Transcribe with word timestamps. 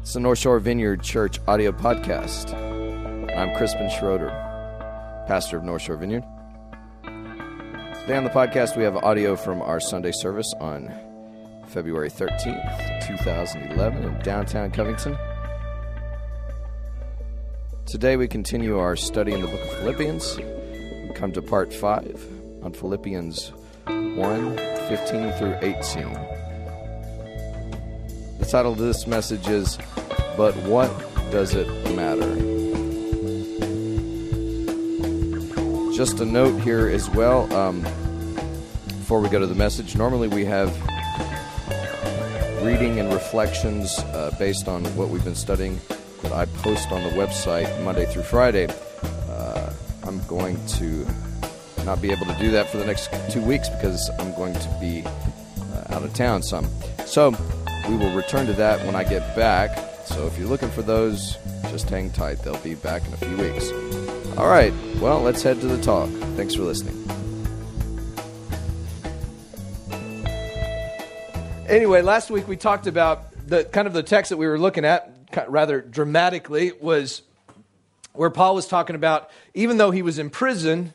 It's 0.00 0.14
the 0.14 0.20
North 0.20 0.38
Shore 0.38 0.58
Vineyard 0.58 1.02
Church 1.02 1.38
audio 1.46 1.72
podcast. 1.72 2.54
I'm 3.36 3.54
Crispin 3.56 3.90
Schroeder, 3.90 4.30
pastor 5.26 5.58
of 5.58 5.64
North 5.64 5.82
Shore 5.82 5.96
Vineyard. 5.96 6.24
Today 7.04 8.16
on 8.16 8.24
the 8.24 8.30
podcast, 8.30 8.76
we 8.76 8.82
have 8.82 8.96
audio 8.96 9.36
from 9.36 9.60
our 9.60 9.78
Sunday 9.78 10.12
service 10.12 10.52
on 10.58 10.90
February 11.68 12.08
13th, 12.10 13.06
2011, 13.06 14.02
in 14.02 14.18
downtown 14.20 14.70
Covington. 14.70 15.16
Today, 17.84 18.16
we 18.16 18.26
continue 18.26 18.78
our 18.78 18.96
study 18.96 19.32
in 19.32 19.42
the 19.42 19.48
book 19.48 19.60
of 19.60 19.70
Philippians. 19.78 20.38
We 20.38 21.10
come 21.14 21.32
to 21.32 21.42
part 21.42 21.74
5 21.74 22.26
on 22.62 22.72
Philippians 22.72 23.52
1 23.86 24.56
15 24.56 25.32
through 25.32 25.56
18. 25.60 26.39
Title 28.50 28.72
of 28.72 28.78
this 28.78 29.06
message 29.06 29.46
is 29.46 29.78
But 30.36 30.56
What 30.64 30.90
Does 31.30 31.54
It 31.54 31.68
Matter? 31.94 32.34
Just 35.96 36.18
a 36.18 36.24
note 36.24 36.60
here 36.60 36.88
as 36.88 37.08
well 37.10 37.52
um, 37.54 37.82
before 38.88 39.20
we 39.20 39.28
go 39.28 39.38
to 39.38 39.46
the 39.46 39.54
message. 39.54 39.94
Normally 39.94 40.26
we 40.26 40.44
have 40.46 40.76
reading 42.64 42.98
and 42.98 43.12
reflections 43.12 43.96
uh, 44.00 44.34
based 44.36 44.66
on 44.66 44.84
what 44.96 45.10
we've 45.10 45.22
been 45.22 45.36
studying 45.36 45.80
that 46.22 46.32
I 46.32 46.46
post 46.46 46.90
on 46.90 47.04
the 47.04 47.10
website 47.10 47.84
Monday 47.84 48.06
through 48.06 48.24
Friday. 48.24 48.66
Uh, 49.28 49.72
I'm 50.02 50.20
going 50.26 50.58
to 50.66 51.06
not 51.84 52.02
be 52.02 52.10
able 52.10 52.26
to 52.26 52.36
do 52.40 52.50
that 52.50 52.68
for 52.68 52.78
the 52.78 52.84
next 52.84 53.10
two 53.30 53.42
weeks 53.42 53.68
because 53.68 54.10
I'm 54.18 54.34
going 54.34 54.54
to 54.54 54.76
be 54.80 55.04
out 55.92 56.02
of 56.02 56.14
town 56.14 56.42
some. 56.42 56.68
So 57.06 57.34
we 57.88 57.96
will 57.96 58.12
return 58.14 58.46
to 58.46 58.52
that 58.54 58.84
when 58.86 58.94
I 58.94 59.04
get 59.04 59.34
back. 59.34 59.76
So 60.04 60.26
if 60.26 60.38
you're 60.38 60.48
looking 60.48 60.70
for 60.70 60.82
those, 60.82 61.36
just 61.70 61.88
hang 61.88 62.10
tight. 62.10 62.42
They'll 62.42 62.56
be 62.58 62.74
back 62.74 63.06
in 63.06 63.12
a 63.12 63.16
few 63.16 63.36
weeks. 63.36 63.70
All 64.36 64.48
right. 64.48 64.72
Well, 65.00 65.20
let's 65.20 65.42
head 65.42 65.60
to 65.60 65.66
the 65.66 65.80
talk. 65.82 66.08
Thanks 66.36 66.54
for 66.54 66.62
listening. 66.62 66.96
Anyway, 71.68 72.02
last 72.02 72.30
week 72.30 72.48
we 72.48 72.56
talked 72.56 72.88
about 72.88 73.30
the 73.46 73.64
kind 73.64 73.86
of 73.86 73.92
the 73.92 74.02
text 74.02 74.30
that 74.30 74.36
we 74.36 74.46
were 74.46 74.58
looking 74.58 74.84
at 74.84 75.14
rather 75.48 75.80
dramatically 75.80 76.72
was 76.80 77.22
where 78.12 78.30
Paul 78.30 78.56
was 78.56 78.66
talking 78.66 78.96
about 78.96 79.30
even 79.54 79.76
though 79.76 79.90
he 79.90 80.02
was 80.02 80.18
in 80.18 80.30
prison, 80.30 80.94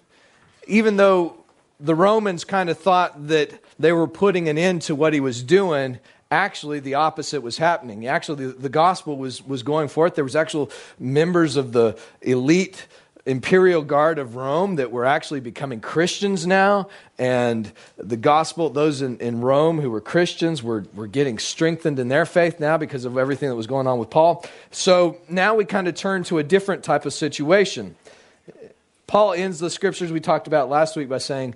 even 0.67 0.97
though 0.97 1.37
the 1.79 1.95
Romans 1.95 2.43
kind 2.43 2.69
of 2.69 2.77
thought 2.77 3.27
that 3.27 3.51
they 3.79 3.91
were 3.91 4.07
putting 4.07 4.49
an 4.49 4.57
end 4.57 4.83
to 4.83 4.95
what 4.95 5.13
he 5.13 5.19
was 5.19 5.43
doing, 5.43 5.99
actually 6.31 6.79
the 6.79 6.95
opposite 6.95 7.41
was 7.41 7.57
happening. 7.57 8.07
Actually, 8.07 8.47
the, 8.47 8.53
the 8.53 8.69
gospel 8.69 9.17
was, 9.17 9.45
was 9.45 9.63
going 9.63 9.87
forth. 9.87 10.15
There 10.15 10.23
was 10.23 10.35
actual 10.35 10.71
members 10.99 11.55
of 11.55 11.71
the 11.71 11.97
elite 12.21 12.87
imperial 13.25 13.81
guard 13.81 14.19
of 14.19 14.35
Rome 14.35 14.75
that 14.75 14.91
were 14.91 15.05
actually 15.05 15.39
becoming 15.39 15.79
Christians 15.79 16.45
now. 16.45 16.89
And 17.17 17.71
the 17.97 18.17
gospel, 18.17 18.69
those 18.69 19.01
in, 19.01 19.17
in 19.17 19.41
Rome 19.41 19.81
who 19.81 19.89
were 19.89 20.01
Christians, 20.01 20.61
were, 20.61 20.85
were 20.93 21.07
getting 21.07 21.39
strengthened 21.39 21.97
in 21.97 22.07
their 22.07 22.25
faith 22.25 22.59
now 22.59 22.77
because 22.77 23.03
of 23.03 23.17
everything 23.17 23.49
that 23.49 23.55
was 23.55 23.67
going 23.67 23.87
on 23.87 23.97
with 23.97 24.11
Paul. 24.11 24.45
So 24.69 25.17
now 25.27 25.55
we 25.55 25.65
kind 25.65 25.87
of 25.87 25.95
turn 25.95 26.23
to 26.25 26.37
a 26.37 26.43
different 26.43 26.83
type 26.83 27.05
of 27.05 27.13
situation. 27.13 27.95
Paul 29.07 29.33
ends 29.33 29.59
the 29.59 29.69
scriptures 29.69 30.11
we 30.11 30.19
talked 30.19 30.47
about 30.47 30.69
last 30.69 30.95
week 30.95 31.09
by 31.09 31.17
saying, 31.17 31.55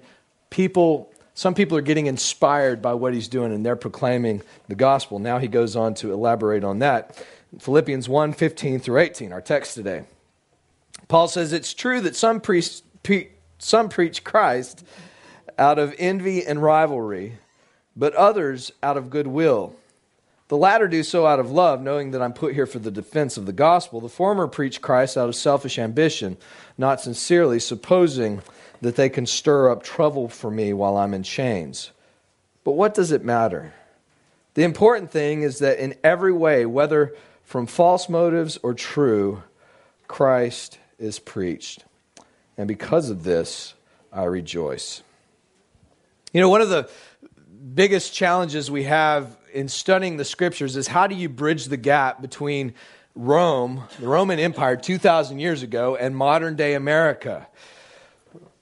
people, 0.50 1.12
some 1.40 1.54
people 1.54 1.78
are 1.78 1.82
getting 1.82 2.08
inspired 2.08 2.82
by 2.82 2.94
what 2.94 3.14
he's 3.14 3.30
doing 3.30 3.54
and 3.54 3.66
they're 3.66 3.78
proclaiming 3.78 4.42
the 4.68 4.76
gospel. 4.76 5.20
Now 5.20 5.38
he 5.38 5.48
goes 5.48 5.74
on 5.74 5.94
to 5.94 6.12
elaborate 6.12 6.66
on 6.66 6.80
that. 6.80 7.26
Philippians 7.60 8.10
1 8.10 8.34
15 8.34 8.82
through 8.82 9.00
18, 9.00 9.32
our 9.32 9.40
text 9.40 9.74
today. 9.74 10.04
Paul 11.08 11.30
says 11.30 11.54
it's 11.54 11.74
true 11.74 12.02
that 12.02 12.18
some, 12.18 12.42
priests, 12.42 12.84
some 13.58 13.88
preach 13.88 14.26
Christ 14.26 14.84
out 15.58 15.80
of 15.80 15.96
envy 15.98 16.46
and 16.46 16.62
rivalry, 16.62 17.38
but 17.96 18.14
others 18.16 18.74
out 18.84 18.98
of 18.98 19.10
goodwill. 19.10 19.78
The 20.50 20.58
latter 20.58 20.90
do 20.90 21.04
so 21.04 21.26
out 21.26 21.40
of 21.40 21.52
love, 21.52 21.82
knowing 21.82 22.12
that 22.12 22.22
I'm 22.22 22.34
put 22.34 22.54
here 22.54 22.66
for 22.66 22.80
the 22.80 22.92
defense 22.92 23.38
of 23.38 23.46
the 23.46 23.54
gospel. 23.54 24.02
The 24.02 24.10
former 24.10 24.46
preach 24.48 24.82
Christ 24.82 25.16
out 25.16 25.30
of 25.30 25.36
selfish 25.38 25.80
ambition, 25.80 26.36
not 26.78 27.00
sincerely, 27.00 27.62
supposing 27.62 28.42
that 28.82 28.96
they 28.96 29.10
can 29.10 29.26
stir 29.26 29.70
up 29.70 29.84
trouble 29.84 30.30
for 30.30 30.50
me 30.50 30.74
while 30.74 30.98
I'm 30.98 31.14
in 31.14 31.24
chains. 31.24 31.92
But 32.64 32.74
what 32.74 32.94
does 32.94 33.12
it 33.12 33.24
matter? 33.24 33.74
The 34.54 34.64
important 34.64 35.12
thing 35.12 35.42
is 35.44 35.60
that 35.60 35.80
in 35.80 35.96
every 36.04 36.34
way, 36.34 36.66
whether 36.66 37.16
from 37.44 37.66
false 37.66 38.10
motives 38.10 38.58
or 38.62 38.74
true, 38.74 39.44
Christ 40.08 40.78
is 40.98 41.20
preached. 41.20 41.86
And 42.58 42.68
because 42.68 43.10
of 43.10 43.24
this, 43.24 43.74
I 44.12 44.24
rejoice. 44.24 45.02
You 46.34 46.42
know, 46.42 46.50
one 46.50 46.62
of 46.62 46.70
the 46.70 46.90
biggest 47.74 48.14
challenges 48.14 48.70
we 48.70 48.84
have 48.84 49.38
in 49.54 49.68
studying 49.68 50.18
the 50.18 50.26
scriptures 50.26 50.76
is 50.76 50.88
how 50.88 51.08
do 51.08 51.16
you 51.16 51.30
bridge 51.30 51.66
the 51.66 51.78
gap 51.78 52.22
between 52.22 52.74
Rome, 53.16 53.84
the 54.00 54.08
Roman 54.08 54.40
Empire 54.40 54.76
2,000 54.76 55.40
years 55.40 55.64
ago, 55.64 55.96
and 55.96 56.16
modern 56.16 56.56
day 56.56 56.76
America? 56.76 57.48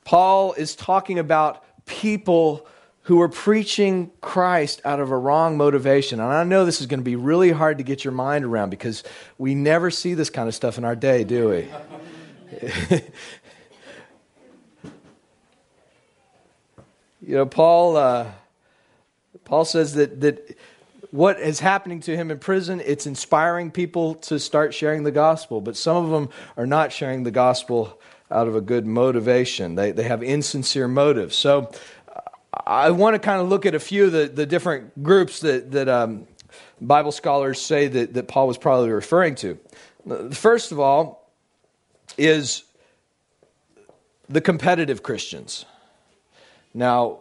Paul 0.08 0.54
is 0.54 0.74
talking 0.74 1.20
about 1.20 1.66
people 1.86 2.66
who 3.02 3.20
are 3.20 3.28
preaching 3.28 4.10
Christ 4.22 4.80
out 4.86 5.02
of 5.02 5.12
a 5.12 5.18
wrong 5.18 5.58
motivation. 5.58 6.22
And 6.22 6.32
I 6.32 6.46
know 6.46 6.64
this 6.64 6.80
is 6.80 6.88
going 6.88 7.02
to 7.02 7.04
be 7.04 7.18
really 7.18 7.52
hard 7.52 7.80
to 7.80 7.84
get 7.84 8.06
your 8.06 8.14
mind 8.14 8.46
around 8.46 8.70
because 8.70 9.04
we 9.38 9.54
never 9.54 9.92
see 9.92 10.14
this 10.14 10.30
kind 10.30 10.48
of 10.48 10.56
stuff 10.56 10.78
in 10.78 10.86
our 10.86 10.96
day, 10.96 11.26
do 11.26 11.50
we? 11.50 11.68
you 17.22 17.36
know, 17.36 17.46
Paul. 17.46 17.98
Uh, 17.98 18.32
Paul 19.44 19.66
says 19.66 19.96
that 19.96 20.22
that 20.22 20.58
what 21.12 21.38
is 21.38 21.60
happening 21.60 22.00
to 22.00 22.16
him 22.16 22.32
in 22.32 22.40
prison, 22.40 22.82
it's 22.86 23.08
inspiring 23.08 23.72
people 23.72 24.16
to 24.16 24.40
start 24.40 24.74
sharing 24.74 25.04
the 25.04 25.12
gospel, 25.12 25.60
but 25.60 25.76
some 25.76 25.98
of 25.98 26.12
them 26.12 26.30
are 26.56 26.66
not 26.66 26.94
sharing 26.94 27.24
the 27.24 27.32
gospel 27.32 28.00
out 28.30 28.48
of 28.48 28.56
a 28.56 28.62
good 28.62 28.86
motivation. 28.86 29.76
They, 29.76 29.92
they 29.92 30.04
have 30.04 30.22
insincere 30.22 30.88
motives. 30.88 31.36
So 31.36 31.72
I 32.66 32.92
want 32.92 33.16
to 33.16 33.20
kind 33.20 33.42
of 33.42 33.50
look 33.50 33.66
at 33.66 33.76
a 33.76 33.80
few 33.80 34.06
of 34.06 34.12
the, 34.12 34.28
the 34.28 34.46
different 34.46 35.04
groups 35.04 35.40
that, 35.42 35.72
that 35.72 35.88
um, 35.88 36.28
Bible 36.82 37.12
scholars 37.12 37.62
say 37.62 37.88
that, 37.88 38.14
that 38.14 38.28
Paul 38.28 38.48
was 38.48 38.58
probably 38.58 38.90
referring 38.90 39.36
to. 39.36 39.58
First 40.32 40.72
of 40.72 40.80
all 40.80 41.32
is 42.18 42.64
the 44.30 44.42
competitive 44.42 45.04
Christians. 45.04 45.66
Now, 46.74 47.20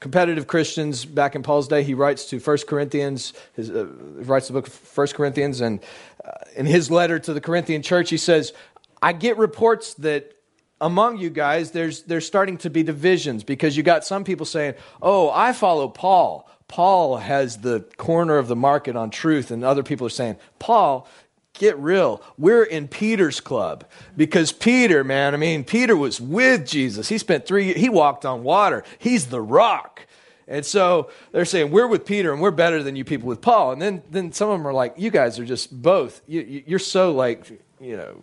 competitive 0.00 0.46
Christians 0.46 1.04
back 1.04 1.34
in 1.34 1.42
Paul's 1.42 1.68
day, 1.68 1.82
he 1.82 1.94
writes 1.94 2.26
to 2.30 2.38
1 2.38 2.58
Corinthians, 2.68 3.32
his, 3.54 3.70
uh, 3.70 3.86
writes 3.86 4.48
the 4.48 4.52
book 4.52 4.66
of 4.66 4.96
1 4.96 5.08
Corinthians, 5.08 5.60
and 5.60 5.80
uh, 6.24 6.30
in 6.56 6.66
his 6.66 6.90
letter 6.90 7.18
to 7.18 7.32
the 7.32 7.40
Corinthian 7.40 7.82
church, 7.82 8.10
he 8.10 8.16
says, 8.16 8.52
I 9.00 9.12
get 9.12 9.36
reports 9.36 9.94
that 9.94 10.32
among 10.80 11.18
you 11.18 11.30
guys, 11.30 11.72
there's, 11.72 12.02
there's 12.02 12.26
starting 12.26 12.58
to 12.58 12.70
be 12.70 12.82
divisions 12.82 13.44
because 13.44 13.76
you 13.76 13.82
got 13.82 14.04
some 14.04 14.24
people 14.24 14.46
saying, 14.46 14.74
Oh, 15.02 15.30
I 15.30 15.52
follow 15.52 15.88
Paul. 15.88 16.48
Paul 16.68 17.16
has 17.16 17.58
the 17.58 17.80
corner 17.96 18.36
of 18.36 18.46
the 18.46 18.56
market 18.56 18.94
on 18.94 19.10
truth. 19.10 19.50
And 19.50 19.64
other 19.64 19.82
people 19.82 20.06
are 20.06 20.10
saying, 20.10 20.36
Paul, 20.58 21.08
get 21.54 21.78
real. 21.78 22.22
We're 22.36 22.62
in 22.62 22.88
Peter's 22.88 23.40
club 23.40 23.84
because 24.16 24.52
Peter, 24.52 25.02
man, 25.02 25.34
I 25.34 25.38
mean, 25.38 25.64
Peter 25.64 25.96
was 25.96 26.20
with 26.20 26.66
Jesus. 26.66 27.08
He 27.08 27.18
spent 27.18 27.46
three, 27.46 27.72
he 27.72 27.88
walked 27.88 28.26
on 28.26 28.42
water. 28.42 28.84
He's 28.98 29.26
the 29.26 29.40
rock. 29.40 30.06
And 30.46 30.64
so 30.64 31.10
they're 31.32 31.44
saying, 31.44 31.70
we're 31.70 31.86
with 31.86 32.06
Peter 32.06 32.32
and 32.32 32.40
we're 32.40 32.50
better 32.50 32.82
than 32.82 32.96
you 32.96 33.04
people 33.04 33.28
with 33.28 33.40
Paul. 33.40 33.72
And 33.72 33.82
then, 33.82 34.02
then 34.10 34.32
some 34.32 34.48
of 34.50 34.58
them 34.58 34.66
are 34.66 34.72
like, 34.72 34.94
you 34.96 35.10
guys 35.10 35.38
are 35.38 35.44
just 35.44 35.82
both. 35.82 36.22
You, 36.26 36.62
you're 36.66 36.78
so 36.78 37.12
like, 37.12 37.50
you 37.80 37.96
know, 37.96 38.22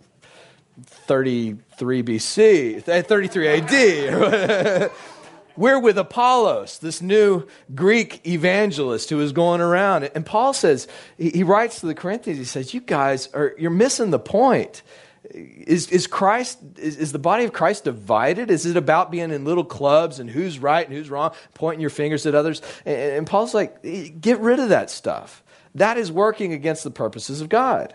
33 0.84 2.02
BC, 2.02 2.88
eh, 2.88 3.02
33 3.02 3.48
AD. 3.48 4.90
We're 5.56 5.80
with 5.80 5.96
Apollos, 5.96 6.78
this 6.78 7.00
new 7.00 7.46
Greek 7.74 8.26
evangelist 8.26 9.08
who 9.08 9.20
is 9.20 9.32
going 9.32 9.62
around. 9.62 10.04
And 10.14 10.26
Paul 10.26 10.52
says, 10.52 10.86
he 11.16 11.42
writes 11.42 11.80
to 11.80 11.86
the 11.86 11.94
Corinthians, 11.94 12.38
he 12.38 12.44
says, 12.44 12.74
You 12.74 12.80
guys 12.80 13.28
are, 13.32 13.54
you're 13.58 13.70
missing 13.70 14.10
the 14.10 14.18
point. 14.18 14.82
Is, 15.30 15.88
is 15.88 16.06
Christ, 16.06 16.58
is, 16.76 16.98
is 16.98 17.12
the 17.12 17.18
body 17.18 17.44
of 17.44 17.52
Christ 17.52 17.84
divided? 17.84 18.50
Is 18.50 18.66
it 18.66 18.76
about 18.76 19.10
being 19.10 19.30
in 19.30 19.44
little 19.44 19.64
clubs 19.64 20.20
and 20.20 20.30
who's 20.30 20.58
right 20.58 20.86
and 20.86 20.94
who's 20.94 21.10
wrong, 21.10 21.32
pointing 21.54 21.80
your 21.80 21.90
fingers 21.90 22.26
at 22.26 22.34
others? 22.34 22.60
And, 22.84 22.96
and 22.96 23.26
Paul's 23.26 23.54
like, 23.54 23.76
eh, 23.82 24.08
Get 24.08 24.40
rid 24.40 24.60
of 24.60 24.68
that 24.68 24.90
stuff. 24.90 25.42
That 25.74 25.96
is 25.96 26.12
working 26.12 26.52
against 26.52 26.84
the 26.84 26.90
purposes 26.90 27.40
of 27.40 27.48
God. 27.48 27.94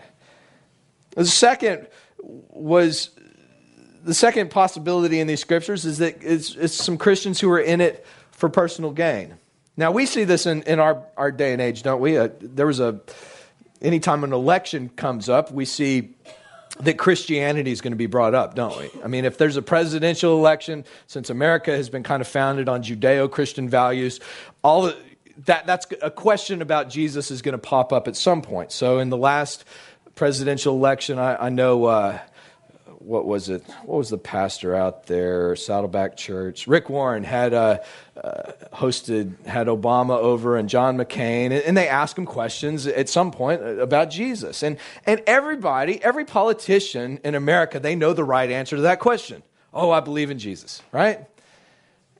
The 1.16 1.26
second 1.26 1.86
was 2.22 3.10
the 4.04 4.14
second 4.14 4.50
possibility 4.50 5.20
in 5.20 5.26
these 5.26 5.40
scriptures 5.40 5.84
is 5.84 5.98
that 5.98 6.22
it's, 6.22 6.54
it's, 6.56 6.74
some 6.74 6.98
Christians 6.98 7.40
who 7.40 7.50
are 7.50 7.60
in 7.60 7.80
it 7.80 8.04
for 8.30 8.48
personal 8.48 8.90
gain. 8.90 9.34
Now, 9.76 9.92
we 9.92 10.06
see 10.06 10.24
this 10.24 10.46
in, 10.46 10.62
in 10.62 10.80
our, 10.80 11.04
our 11.16 11.30
day 11.30 11.52
and 11.52 11.62
age, 11.62 11.82
don't 11.82 12.00
we? 12.00 12.18
Uh, 12.18 12.28
there 12.40 12.66
was 12.66 12.80
a, 12.80 13.00
anytime 13.80 14.24
an 14.24 14.32
election 14.32 14.90
comes 14.90 15.28
up, 15.28 15.50
we 15.50 15.64
see 15.64 16.14
that 16.80 16.98
Christianity 16.98 17.70
is 17.70 17.80
going 17.80 17.92
to 17.92 17.98
be 17.98 18.06
brought 18.06 18.34
up, 18.34 18.54
don't 18.54 18.76
we? 18.78 18.90
I 19.04 19.08
mean, 19.08 19.24
if 19.24 19.38
there's 19.38 19.56
a 19.56 19.62
presidential 19.62 20.36
election, 20.38 20.84
since 21.06 21.30
America 21.30 21.70
has 21.70 21.90
been 21.90 22.02
kind 22.02 22.20
of 22.20 22.28
founded 22.28 22.68
on 22.68 22.82
Judeo 22.82 23.30
Christian 23.30 23.68
values, 23.68 24.20
all 24.62 24.92
that, 25.44 25.66
that's 25.66 25.86
a 26.00 26.10
question 26.10 26.62
about 26.62 26.88
Jesus 26.88 27.30
is 27.30 27.42
going 27.42 27.52
to 27.52 27.58
pop 27.58 27.92
up 27.92 28.08
at 28.08 28.16
some 28.16 28.42
point. 28.42 28.72
So, 28.72 28.98
in 28.98 29.10
the 29.10 29.16
last 29.16 29.64
presidential 30.14 30.74
election, 30.74 31.18
I, 31.18 31.46
I 31.46 31.48
know. 31.48 31.84
Uh, 31.84 32.18
what 33.04 33.26
was 33.26 33.48
it? 33.48 33.64
What 33.84 33.98
was 33.98 34.10
the 34.10 34.18
pastor 34.18 34.74
out 34.74 35.06
there? 35.06 35.56
Saddleback 35.56 36.16
Church. 36.16 36.66
Rick 36.66 36.88
Warren 36.88 37.24
had 37.24 37.52
uh, 37.52 37.78
uh, 38.22 38.52
hosted, 38.72 39.44
had 39.44 39.66
Obama 39.66 40.16
over 40.18 40.56
and 40.56 40.68
John 40.68 40.96
McCain, 40.96 41.46
and, 41.46 41.54
and 41.54 41.76
they 41.76 41.88
asked 41.88 42.16
him 42.16 42.26
questions 42.26 42.86
at 42.86 43.08
some 43.08 43.30
point 43.30 43.62
about 43.62 44.10
Jesus. 44.10 44.62
And, 44.62 44.78
and 45.04 45.20
everybody, 45.26 46.02
every 46.02 46.24
politician 46.24 47.18
in 47.24 47.34
America, 47.34 47.80
they 47.80 47.94
know 47.94 48.12
the 48.12 48.24
right 48.24 48.50
answer 48.50 48.76
to 48.76 48.82
that 48.82 49.00
question. 49.00 49.42
Oh, 49.74 49.90
I 49.90 50.00
believe 50.00 50.30
in 50.30 50.38
Jesus, 50.38 50.82
right? 50.92 51.26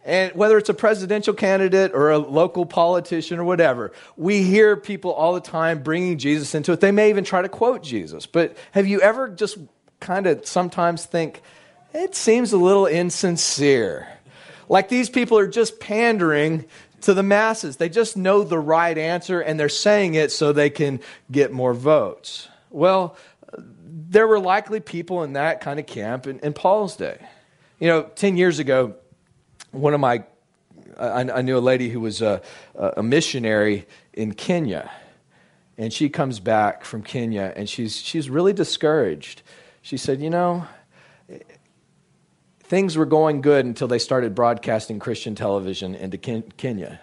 And 0.05 0.33
whether 0.35 0.59
it's 0.59 0.69
a 0.69 0.75
presidential 0.75 1.33
candidate 1.33 1.93
or 1.95 2.11
a 2.11 2.19
local 2.19 2.67
politician 2.67 3.39
or 3.39 3.45
whatever, 3.45 3.93
we 4.17 4.43
hear 4.43 4.77
people 4.77 5.13
all 5.13 5.35
the 5.35 5.41
time 5.41 5.83
bringing 5.83 6.19
Jesus 6.19 6.55
into 6.55 6.73
it. 6.73 6.81
They 6.81 6.91
may 6.91 7.11
even 7.11 7.23
try 7.23 7.43
to 7.43 7.49
quote 7.49 7.85
Jesus. 7.85 8.27
But 8.27 8.57
have 8.73 8.87
you 8.87 9.01
ever 9.01 9.29
just 9.29 9.59
kind 10.01 10.27
of 10.27 10.45
sometimes 10.47 11.07
think 11.07 11.41
it 11.95 12.15
seems 12.15 12.53
a 12.53 12.59
little 12.59 12.87
insincere. 12.87 14.09
Like 14.69 14.89
these 14.89 15.11
people 15.11 15.39
are 15.39 15.47
just 15.47 15.81
pandering 15.81 16.65
to 17.03 17.15
the 17.15 17.23
masses. 17.23 17.77
They 17.77 17.89
just 17.89 18.17
know 18.17 18.45
the 18.45 18.59
right 18.59 18.97
answer 18.97 19.41
and 19.41 19.59
they're 19.59 19.69
saying 19.69 20.15
it 20.15 20.33
so 20.33 20.53
they 20.53 20.71
can 20.71 21.01
get 21.31 21.53
more 21.53 21.75
votes. 21.75 22.49
Well, 22.71 23.17
there 23.59 24.27
were 24.27 24.41
likely 24.41 24.81
people 24.81 25.23
in 25.23 25.35
that 25.35 25.61
kind 25.61 25.79
of 25.79 25.87
camp 25.87 26.27
in, 26.27 26.39
in 26.41 26.53
Paul's 26.53 26.97
day. 26.97 27.19
You 27.79 27.89
know, 27.89 28.03
10 28.15 28.37
years 28.37 28.59
ago, 28.59 28.95
one 29.73 29.95
of 29.95 30.01
my, 30.01 30.25
I, 30.99 31.21
I 31.21 31.43
knew 31.43 31.59
a 31.59 31.61
lady 31.61 31.91
who 31.91 32.01
was 32.01 32.23
a, 32.23 32.41
a 32.75 33.03
missionary 33.03 33.87
in 34.13 34.33
Kenya. 34.33 34.91
And 35.77 35.93
she 35.93 36.09
comes 36.09 36.39
back 36.39 36.85
from 36.85 37.03
Kenya 37.03 37.53
and 37.57 37.69
she's, 37.69 37.97
she's 37.97 38.31
really 38.31 38.53
discouraged 38.53 39.43
she 39.83 39.97
said, 39.97 40.23
You 40.23 40.31
know, 40.31 40.67
things 42.61 42.97
were 42.97 43.07
going 43.07 43.41
good 43.43 43.67
until 43.67 43.89
they 43.89 43.99
started 43.99 44.35
broadcasting 44.35 45.01
Christian 45.01 45.35
television 45.35 45.95
into 45.95 46.17
Kenya. 46.17 47.01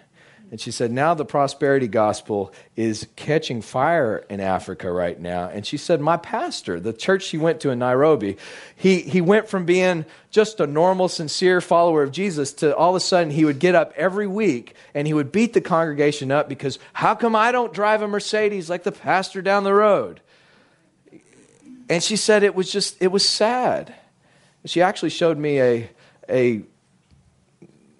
And 0.50 0.60
she 0.60 0.72
said, 0.72 0.90
now 0.90 1.14
the 1.14 1.24
prosperity 1.24 1.86
gospel 1.86 2.52
is 2.74 3.06
catching 3.14 3.62
fire 3.62 4.24
in 4.28 4.40
Africa 4.40 4.90
right 4.90 5.18
now. 5.18 5.48
And 5.48 5.64
she 5.64 5.76
said, 5.76 6.00
my 6.00 6.16
pastor, 6.16 6.80
the 6.80 6.92
church 6.92 7.22
she 7.22 7.38
went 7.38 7.60
to 7.60 7.70
in 7.70 7.78
Nairobi, 7.78 8.36
he, 8.74 9.00
he 9.02 9.20
went 9.20 9.48
from 9.48 9.64
being 9.64 10.04
just 10.32 10.58
a 10.58 10.66
normal, 10.66 11.08
sincere 11.08 11.60
follower 11.60 12.02
of 12.02 12.10
Jesus 12.10 12.52
to 12.54 12.74
all 12.74 12.90
of 12.90 12.96
a 12.96 13.00
sudden 13.00 13.30
he 13.30 13.44
would 13.44 13.60
get 13.60 13.76
up 13.76 13.92
every 13.94 14.26
week 14.26 14.74
and 14.92 15.06
he 15.06 15.14
would 15.14 15.30
beat 15.30 15.52
the 15.52 15.60
congregation 15.60 16.32
up 16.32 16.48
because 16.48 16.80
how 16.94 17.14
come 17.14 17.36
I 17.36 17.52
don't 17.52 17.72
drive 17.72 18.02
a 18.02 18.08
Mercedes 18.08 18.68
like 18.68 18.82
the 18.82 18.92
pastor 18.92 19.42
down 19.42 19.62
the 19.62 19.74
road? 19.74 20.20
And 21.88 22.02
she 22.02 22.16
said 22.16 22.42
it 22.42 22.56
was 22.56 22.72
just, 22.72 23.00
it 23.00 23.12
was 23.12 23.28
sad. 23.28 23.94
She 24.64 24.82
actually 24.82 25.10
showed 25.10 25.38
me 25.38 25.60
a, 25.60 25.90
a, 26.28 26.62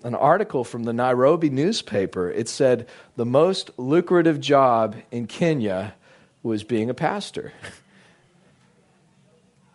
an 0.02 0.14
article 0.14 0.64
from 0.64 0.85
the 0.85 0.93
Nairobi 0.93 1.50
newspaper. 1.50 2.31
It 2.31 2.49
said 2.49 2.88
the 3.17 3.26
most 3.26 3.70
lucrative 3.76 4.41
job 4.41 4.97
in 5.11 5.26
Kenya 5.26 5.94
was 6.43 6.64
being 6.64 6.91
a 6.91 6.94
pastor. 6.94 7.52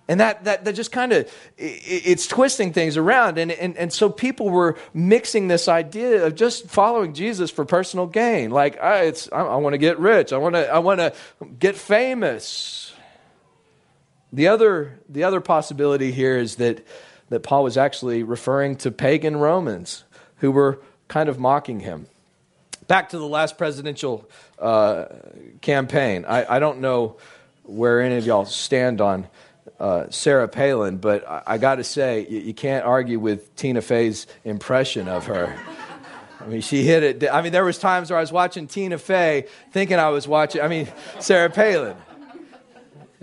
And 0.08 0.20
that, 0.20 0.44
that, 0.44 0.66
that 0.66 0.74
just 0.74 0.92
kind 0.92 1.12
of, 1.14 1.32
it's 1.58 2.28
twisting 2.28 2.74
things 2.74 2.96
around. 2.96 3.40
And, 3.40 3.52
and, 3.52 3.76
and 3.76 3.92
so 3.92 4.10
people 4.10 4.50
were 4.50 4.78
mixing 4.94 5.48
this 5.48 5.68
idea 5.68 6.28
of 6.28 6.36
just 6.36 6.68
following 6.68 7.14
Jesus 7.14 7.50
for 7.50 7.66
personal 7.66 8.06
gain. 8.06 8.52
Like, 8.52 8.80
I, 8.82 9.06
it's, 9.06 9.32
I, 9.32 9.40
I 9.40 9.56
want 9.56 9.74
to 9.74 9.80
get 9.80 9.98
rich. 9.98 10.32
I 10.32 10.38
want 10.38 10.54
to 10.54 10.72
I 10.72 10.78
want 10.80 11.00
to 11.00 11.14
get 11.58 11.76
famous. 11.76 12.94
The 14.32 14.48
other, 14.48 15.00
the 15.10 15.24
other 15.24 15.42
possibility 15.42 16.12
here 16.12 16.38
is 16.38 16.58
that, 16.58 16.86
that 17.30 17.40
Paul 17.40 17.64
was 17.64 17.76
actually 17.76 18.22
referring 18.22 18.76
to 18.78 18.92
pagan 18.92 19.38
Romans 19.38 20.04
who 20.38 20.52
were 20.52 20.80
kind 21.08 21.30
of 21.30 21.40
mocking 21.40 21.82
him. 21.82 22.08
Back 22.88 23.10
to 23.10 23.18
the 23.18 23.28
last 23.28 23.58
presidential 23.58 24.30
uh, 24.60 25.06
campaign. 25.62 26.26
I, 26.26 26.56
I, 26.56 26.60
don't 26.60 26.82
know 26.82 27.18
where 27.64 28.02
any 28.02 28.16
of 28.16 28.26
y'all 28.26 28.46
stand 28.46 29.02
on 29.02 29.28
uh, 29.80 30.06
Sarah 30.10 30.48
Palin, 30.48 30.98
but 30.98 31.28
I, 31.28 31.42
I 31.48 31.58
got 31.58 31.76
to 31.76 31.84
say, 31.84 32.28
you, 32.30 32.40
you, 32.40 32.54
can't 32.54 32.86
argue 32.86 33.20
with 33.20 33.56
Tina 33.56 33.82
Fey's 33.82 34.28
impression 34.44 35.08
of 35.08 35.26
her. 35.26 35.58
I 36.40 36.48
mean, 36.48 36.62
she 36.62 36.84
hit 36.84 37.02
it. 37.02 37.30
I 37.32 37.42
mean, 37.42 37.52
there 37.52 37.66
was 37.66 37.80
times 37.80 38.12
where 38.12 38.20
I 38.20 38.22
was 38.22 38.32
watching 38.32 38.68
Tina 38.68 39.00
Fey 39.00 39.48
thinking 39.72 39.98
I 39.98 40.10
was 40.10 40.28
watching, 40.28 40.62
I 40.62 40.68
mean, 40.68 40.88
Sarah 41.20 41.50
Palin. 41.50 41.98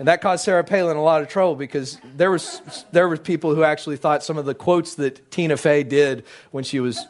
And 0.03 0.09
that 0.09 0.19
caused 0.19 0.43
Sarah 0.43 0.65
Palin 0.65 0.97
a 0.97 1.01
lot 1.01 1.21
of 1.21 1.29
trouble 1.29 1.55
because 1.55 1.97
there 2.17 2.29
was 2.29 2.83
there 2.91 3.07
were 3.07 3.15
people 3.15 3.55
who 3.55 3.63
actually 3.63 3.95
thought 3.95 4.21
some 4.21 4.37
of 4.37 4.43
the 4.43 4.53
quotes 4.53 4.95
that 4.95 5.31
Tina 5.31 5.55
Fey 5.55 5.83
did 5.83 6.25
when 6.51 6.65
she 6.65 6.81
was, 6.81 7.07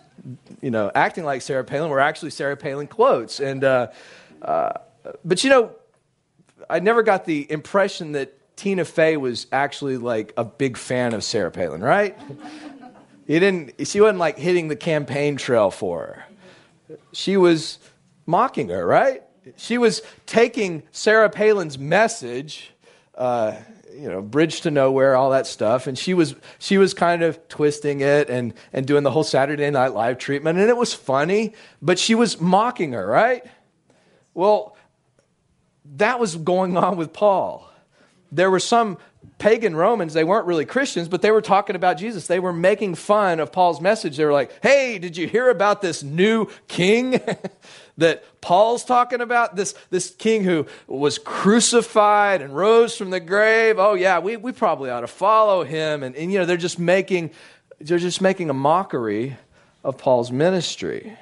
you 0.62 0.70
know, 0.70 0.92
acting 0.94 1.24
like 1.24 1.42
Sarah 1.42 1.64
Palin 1.64 1.90
were 1.90 2.00
actually 2.00 2.30
Sarah 2.30 2.56
Palin 2.56 2.86
quotes. 2.86 3.40
And 3.40 3.64
uh, 3.64 3.88
uh, 4.44 4.74
but 5.26 5.44
you 5.44 5.50
know, 5.50 5.72
I 6.70 6.82
never 6.82 7.02
got 7.02 7.26
the 7.26 7.52
impression 7.52 8.12
that 8.12 8.56
Tina 8.58 8.86
Fey 8.86 9.18
was 9.18 9.48
actually 9.52 9.98
like 9.98 10.32
a 10.38 10.44
big 10.44 10.78
fan 10.78 11.16
of 11.16 11.24
Sarah 11.24 11.50
Palin, 11.50 11.82
right? 11.82 12.16
he 13.26 13.40
didn't. 13.40 13.88
She 13.88 14.02
wasn't 14.02 14.20
like 14.20 14.38
hitting 14.38 14.68
the 14.68 14.76
campaign 14.76 15.36
trail 15.36 15.72
for 15.72 16.00
her. 16.00 16.98
She 17.12 17.38
was 17.38 17.80
mocking 18.28 18.70
her, 18.70 18.86
right? 18.86 19.24
She 19.58 19.80
was 19.80 20.04
taking 20.28 20.84
Sarah 20.92 21.32
Palin's 21.32 21.80
message 21.80 22.73
uh, 23.16 23.56
you 23.96 24.10
know, 24.10 24.22
bridge 24.22 24.62
to 24.62 24.72
nowhere, 24.72 25.16
all 25.16 25.32
that 25.32 25.48
stuff. 25.48 25.88
And 25.88 25.98
she 25.98 26.14
was 26.14 26.36
she 26.60 26.78
was 26.78 26.94
kind 26.94 27.22
of 27.24 27.48
twisting 27.48 28.02
it 28.02 28.30
and 28.30 28.54
and 28.72 28.86
doing 28.86 29.04
the 29.04 29.12
whole 29.12 29.24
Saturday 29.24 29.70
Night 29.70 29.94
Live 29.94 30.18
treatment, 30.18 30.60
and 30.60 30.70
it 30.70 30.78
was 30.78 30.94
funny, 30.94 31.54
but 31.82 32.00
she 32.00 32.16
was 32.16 32.40
mocking 32.40 32.94
her, 32.94 33.06
right? 33.06 33.44
Well, 34.34 34.76
that 35.96 36.20
was 36.20 36.36
going 36.36 36.78
on 36.78 36.98
with 36.98 37.14
Paul. 37.14 37.70
There 38.32 38.50
were 38.50 38.60
some 38.60 38.98
pagan 39.38 39.76
Romans, 39.76 40.14
they 40.14 40.24
weren't 40.24 40.46
really 40.46 40.66
Christians, 40.66 41.08
but 41.08 41.22
they 41.22 41.32
were 41.32 41.42
talking 41.42 41.76
about 41.76 41.98
Jesus. 41.98 42.28
They 42.28 42.40
were 42.40 42.54
making 42.54 42.96
fun 42.96 43.40
of 43.40 43.52
Paul's 43.52 43.82
message. 43.82 44.18
They 44.18 44.26
were 44.26 44.34
like, 44.34 44.52
hey, 44.64 45.00
did 45.00 45.18
you 45.18 45.28
hear 45.28 45.50
about 45.50 45.82
this 45.82 46.04
new 46.04 46.48
king 46.68 47.20
that 47.98 48.42
Paul's 48.42 48.86
talking 48.86 49.22
about? 49.22 49.56
This, 49.56 49.76
this 49.90 50.12
king 50.12 50.44
who 50.44 50.66
was 50.88 51.18
crucified 51.18 52.42
and 52.42 52.56
rose 52.56 52.96
from 52.96 53.10
the 53.10 53.20
grave. 53.20 53.80
Oh, 53.80 53.94
yeah, 53.94 54.20
we, 54.20 54.38
we 54.38 54.52
probably 54.52 54.90
ought 54.90 55.02
to 55.02 55.08
follow 55.08 55.64
him. 55.64 56.04
And, 56.04 56.16
and 56.16 56.32
you 56.32 56.40
know, 56.40 56.46
they're 56.46 56.58
just 56.58 56.80
making 56.80 57.32
they're 57.80 58.00
just 58.00 58.22
making 58.22 58.50
a 58.50 58.54
mockery 58.54 59.38
of 59.84 59.98
Paul's 59.98 60.32
ministry. 60.32 61.18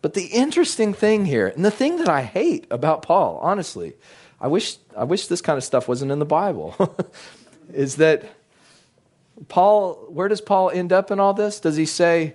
But 0.00 0.14
the 0.14 0.26
interesting 0.26 0.92
thing 0.92 1.24
here, 1.24 1.48
and 1.48 1.64
the 1.64 1.70
thing 1.70 1.96
that 1.98 2.08
I 2.08 2.22
hate 2.22 2.66
about 2.70 3.02
Paul, 3.02 3.38
honestly, 3.42 3.94
I 4.40 4.48
wish, 4.48 4.76
I 4.96 5.04
wish 5.04 5.26
this 5.26 5.40
kind 5.40 5.56
of 5.56 5.64
stuff 5.64 5.88
wasn't 5.88 6.12
in 6.12 6.18
the 6.18 6.24
Bible, 6.24 6.96
is 7.72 7.96
that 7.96 8.24
Paul, 9.48 9.94
where 10.08 10.28
does 10.28 10.40
Paul 10.40 10.70
end 10.70 10.92
up 10.92 11.10
in 11.10 11.18
all 11.18 11.34
this? 11.34 11.60
Does 11.60 11.76
he 11.76 11.86
say, 11.86 12.34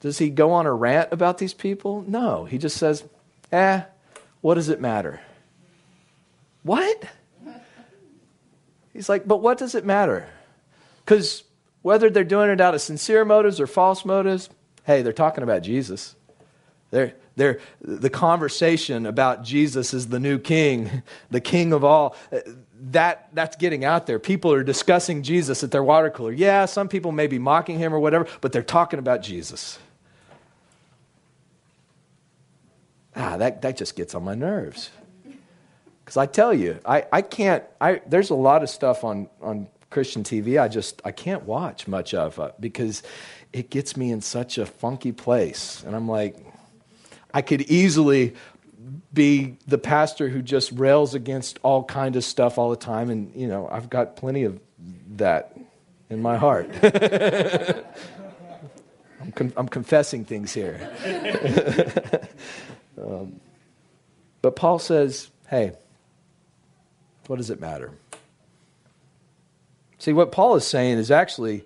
does 0.00 0.18
he 0.18 0.30
go 0.30 0.52
on 0.52 0.66
a 0.66 0.72
rant 0.72 1.12
about 1.12 1.38
these 1.38 1.54
people? 1.54 2.04
No. 2.08 2.44
He 2.44 2.58
just 2.58 2.76
says, 2.76 3.04
eh, 3.52 3.82
what 4.40 4.54
does 4.54 4.68
it 4.68 4.80
matter? 4.80 5.20
What? 6.62 7.04
He's 8.92 9.08
like, 9.08 9.26
but 9.26 9.38
what 9.38 9.58
does 9.58 9.74
it 9.74 9.84
matter? 9.84 10.28
Because 11.04 11.44
whether 11.82 12.10
they're 12.10 12.24
doing 12.24 12.50
it 12.50 12.60
out 12.60 12.74
of 12.74 12.80
sincere 12.80 13.24
motives 13.24 13.60
or 13.60 13.66
false 13.66 14.04
motives, 14.04 14.50
hey, 14.84 15.02
they're 15.02 15.12
talking 15.12 15.44
about 15.44 15.62
Jesus. 15.62 16.14
They're, 16.92 17.14
they're, 17.36 17.58
the 17.80 18.10
conversation 18.10 19.06
about 19.06 19.42
Jesus 19.42 19.94
as 19.94 20.08
the 20.08 20.20
new 20.20 20.38
king, 20.38 21.02
the 21.30 21.40
king 21.40 21.72
of 21.72 21.84
all, 21.84 22.14
that, 22.90 23.30
that's 23.32 23.56
getting 23.56 23.84
out 23.84 24.06
there. 24.06 24.18
People 24.18 24.52
are 24.52 24.62
discussing 24.62 25.22
Jesus 25.22 25.64
at 25.64 25.70
their 25.70 25.82
water 25.82 26.10
cooler. 26.10 26.32
Yeah, 26.32 26.66
some 26.66 26.88
people 26.88 27.10
may 27.10 27.26
be 27.26 27.38
mocking 27.38 27.78
him 27.78 27.94
or 27.94 27.98
whatever, 27.98 28.26
but 28.42 28.52
they're 28.52 28.62
talking 28.62 28.98
about 28.98 29.22
Jesus. 29.22 29.78
Ah, 33.16 33.38
that, 33.38 33.62
that 33.62 33.78
just 33.78 33.96
gets 33.96 34.14
on 34.14 34.22
my 34.22 34.34
nerves. 34.34 34.90
Because 36.04 36.18
I 36.18 36.26
tell 36.26 36.52
you, 36.52 36.78
I, 36.84 37.06
I 37.10 37.22
can't, 37.22 37.64
I, 37.80 38.02
there's 38.06 38.28
a 38.28 38.34
lot 38.34 38.62
of 38.62 38.68
stuff 38.68 39.02
on, 39.02 39.30
on 39.40 39.66
Christian 39.88 40.24
TV 40.24 40.60
I 40.60 40.68
just, 40.68 41.00
I 41.06 41.12
can't 41.12 41.44
watch 41.44 41.88
much 41.88 42.12
of 42.12 42.38
it 42.38 42.54
because 42.60 43.02
it 43.52 43.70
gets 43.70 43.96
me 43.96 44.10
in 44.10 44.20
such 44.20 44.58
a 44.58 44.66
funky 44.66 45.12
place. 45.12 45.82
And 45.86 45.96
I'm 45.96 46.08
like, 46.08 46.36
I 47.34 47.42
could 47.42 47.62
easily 47.62 48.34
be 49.12 49.56
the 49.66 49.78
pastor 49.78 50.28
who 50.28 50.42
just 50.42 50.72
rails 50.72 51.14
against 51.14 51.58
all 51.62 51.84
kind 51.84 52.16
of 52.16 52.24
stuff 52.24 52.58
all 52.58 52.70
the 52.70 52.76
time. 52.76 53.10
And, 53.10 53.34
you 53.34 53.46
know, 53.46 53.68
I've 53.70 53.90
got 53.90 54.16
plenty 54.16 54.44
of 54.44 54.58
that 55.16 55.56
in 56.08 56.22
my 56.22 56.36
heart. 56.36 56.70
I'm, 59.20 59.32
con- 59.34 59.52
I'm, 59.56 59.68
confessing 59.68 60.24
things 60.24 60.52
here. 60.52 60.80
um, 63.00 63.40
but 64.40 64.56
Paul 64.56 64.78
says, 64.78 65.30
hey, 65.48 65.72
what 67.26 67.36
does 67.36 67.50
it 67.50 67.60
matter? 67.60 67.92
See, 69.98 70.12
what 70.12 70.32
Paul 70.32 70.56
is 70.56 70.66
saying 70.66 70.98
is 70.98 71.10
actually, 71.12 71.64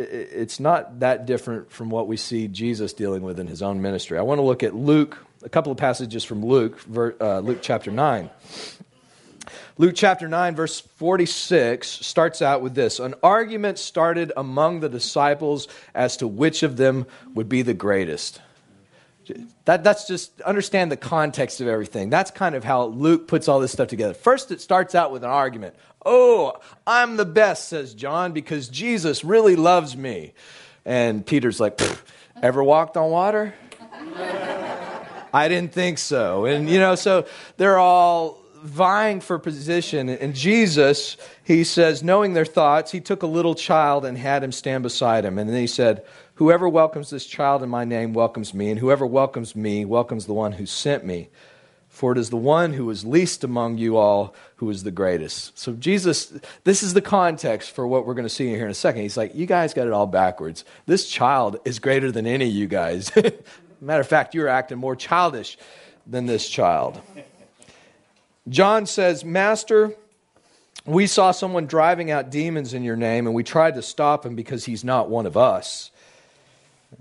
it's 0.00 0.60
not 0.60 1.00
that 1.00 1.26
different 1.26 1.70
from 1.70 1.90
what 1.90 2.08
we 2.08 2.16
see 2.16 2.48
Jesus 2.48 2.92
dealing 2.92 3.22
with 3.22 3.38
in 3.38 3.46
his 3.46 3.62
own 3.62 3.82
ministry. 3.82 4.18
I 4.18 4.22
want 4.22 4.38
to 4.38 4.42
look 4.42 4.62
at 4.62 4.74
Luke, 4.74 5.18
a 5.42 5.48
couple 5.48 5.72
of 5.72 5.78
passages 5.78 6.24
from 6.24 6.44
Luke, 6.44 6.78
uh, 7.20 7.40
Luke 7.40 7.58
chapter 7.60 7.90
9. 7.90 8.30
Luke 9.78 9.94
chapter 9.94 10.28
9, 10.28 10.54
verse 10.56 10.80
46 10.80 11.88
starts 11.88 12.42
out 12.42 12.60
with 12.60 12.74
this 12.74 12.98
An 12.98 13.14
argument 13.22 13.78
started 13.78 14.32
among 14.36 14.80
the 14.80 14.88
disciples 14.88 15.68
as 15.94 16.16
to 16.18 16.28
which 16.28 16.62
of 16.62 16.76
them 16.76 17.06
would 17.34 17.48
be 17.48 17.62
the 17.62 17.74
greatest. 17.74 18.40
That, 19.64 19.84
that's 19.84 20.06
just 20.06 20.40
understand 20.40 20.90
the 20.90 20.96
context 20.96 21.60
of 21.60 21.68
everything. 21.68 22.10
That's 22.10 22.30
kind 22.30 22.54
of 22.54 22.64
how 22.64 22.86
Luke 22.86 23.28
puts 23.28 23.48
all 23.48 23.60
this 23.60 23.72
stuff 23.72 23.88
together. 23.88 24.14
First, 24.14 24.50
it 24.50 24.60
starts 24.60 24.94
out 24.94 25.12
with 25.12 25.22
an 25.22 25.30
argument. 25.30 25.74
Oh, 26.04 26.54
I'm 26.86 27.16
the 27.16 27.24
best, 27.24 27.68
says 27.68 27.94
John, 27.94 28.32
because 28.32 28.68
Jesus 28.68 29.22
really 29.22 29.56
loves 29.56 29.96
me. 29.96 30.32
And 30.84 31.24
Peter's 31.24 31.60
like, 31.60 31.80
ever 32.42 32.64
walked 32.64 32.96
on 32.96 33.10
water? 33.10 33.54
I 35.32 35.48
didn't 35.48 35.72
think 35.72 35.98
so. 35.98 36.46
And, 36.46 36.68
you 36.68 36.80
know, 36.80 36.94
so 36.94 37.26
they're 37.56 37.78
all 37.78 38.38
vying 38.62 39.20
for 39.20 39.38
position. 39.38 40.08
And 40.08 40.34
Jesus, 40.34 41.16
he 41.44 41.64
says, 41.64 42.02
knowing 42.02 42.32
their 42.34 42.44
thoughts, 42.44 42.90
he 42.90 43.00
took 43.00 43.22
a 43.22 43.26
little 43.26 43.54
child 43.54 44.04
and 44.04 44.18
had 44.18 44.42
him 44.42 44.52
stand 44.52 44.82
beside 44.82 45.24
him. 45.24 45.38
And 45.38 45.48
then 45.48 45.56
he 45.56 45.66
said, 45.66 46.04
Whoever 46.40 46.70
welcomes 46.70 47.10
this 47.10 47.26
child 47.26 47.62
in 47.62 47.68
my 47.68 47.84
name 47.84 48.14
welcomes 48.14 48.54
me, 48.54 48.70
and 48.70 48.80
whoever 48.80 49.04
welcomes 49.04 49.54
me 49.54 49.84
welcomes 49.84 50.24
the 50.24 50.32
one 50.32 50.52
who 50.52 50.64
sent 50.64 51.04
me. 51.04 51.28
For 51.90 52.12
it 52.12 52.18
is 52.18 52.30
the 52.30 52.38
one 52.38 52.72
who 52.72 52.88
is 52.88 53.04
least 53.04 53.44
among 53.44 53.76
you 53.76 53.98
all 53.98 54.34
who 54.56 54.70
is 54.70 54.82
the 54.82 54.90
greatest. 54.90 55.58
So, 55.58 55.74
Jesus, 55.74 56.32
this 56.64 56.82
is 56.82 56.94
the 56.94 57.02
context 57.02 57.72
for 57.72 57.86
what 57.86 58.06
we're 58.06 58.14
going 58.14 58.24
to 58.24 58.34
see 58.34 58.48
here 58.48 58.64
in 58.64 58.70
a 58.70 58.74
second. 58.74 59.02
He's 59.02 59.18
like, 59.18 59.34
You 59.34 59.44
guys 59.44 59.74
got 59.74 59.86
it 59.86 59.92
all 59.92 60.06
backwards. 60.06 60.64
This 60.86 61.10
child 61.10 61.60
is 61.66 61.78
greater 61.78 62.10
than 62.10 62.26
any 62.26 62.46
of 62.46 62.54
you 62.54 62.66
guys. 62.66 63.12
Matter 63.82 64.00
of 64.00 64.08
fact, 64.08 64.34
you're 64.34 64.48
acting 64.48 64.78
more 64.78 64.96
childish 64.96 65.58
than 66.06 66.24
this 66.24 66.48
child. 66.48 67.02
John 68.48 68.86
says, 68.86 69.26
Master, 69.26 69.94
we 70.86 71.06
saw 71.06 71.32
someone 71.32 71.66
driving 71.66 72.10
out 72.10 72.30
demons 72.30 72.72
in 72.72 72.82
your 72.82 72.96
name, 72.96 73.26
and 73.26 73.36
we 73.36 73.44
tried 73.44 73.74
to 73.74 73.82
stop 73.82 74.24
him 74.24 74.36
because 74.36 74.64
he's 74.64 74.84
not 74.84 75.10
one 75.10 75.26
of 75.26 75.36
us. 75.36 75.90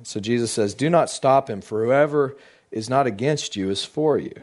So 0.04 0.20
Jesus 0.20 0.52
says, 0.52 0.74
Do 0.74 0.90
not 0.90 1.10
stop 1.10 1.50
him, 1.50 1.62
for 1.62 1.84
whoever 1.84 2.38
is 2.72 2.90
not 2.90 3.08
against 3.08 3.56
you 3.56 3.70
is 3.70 3.84
for 3.84 4.18
you. 4.18 4.34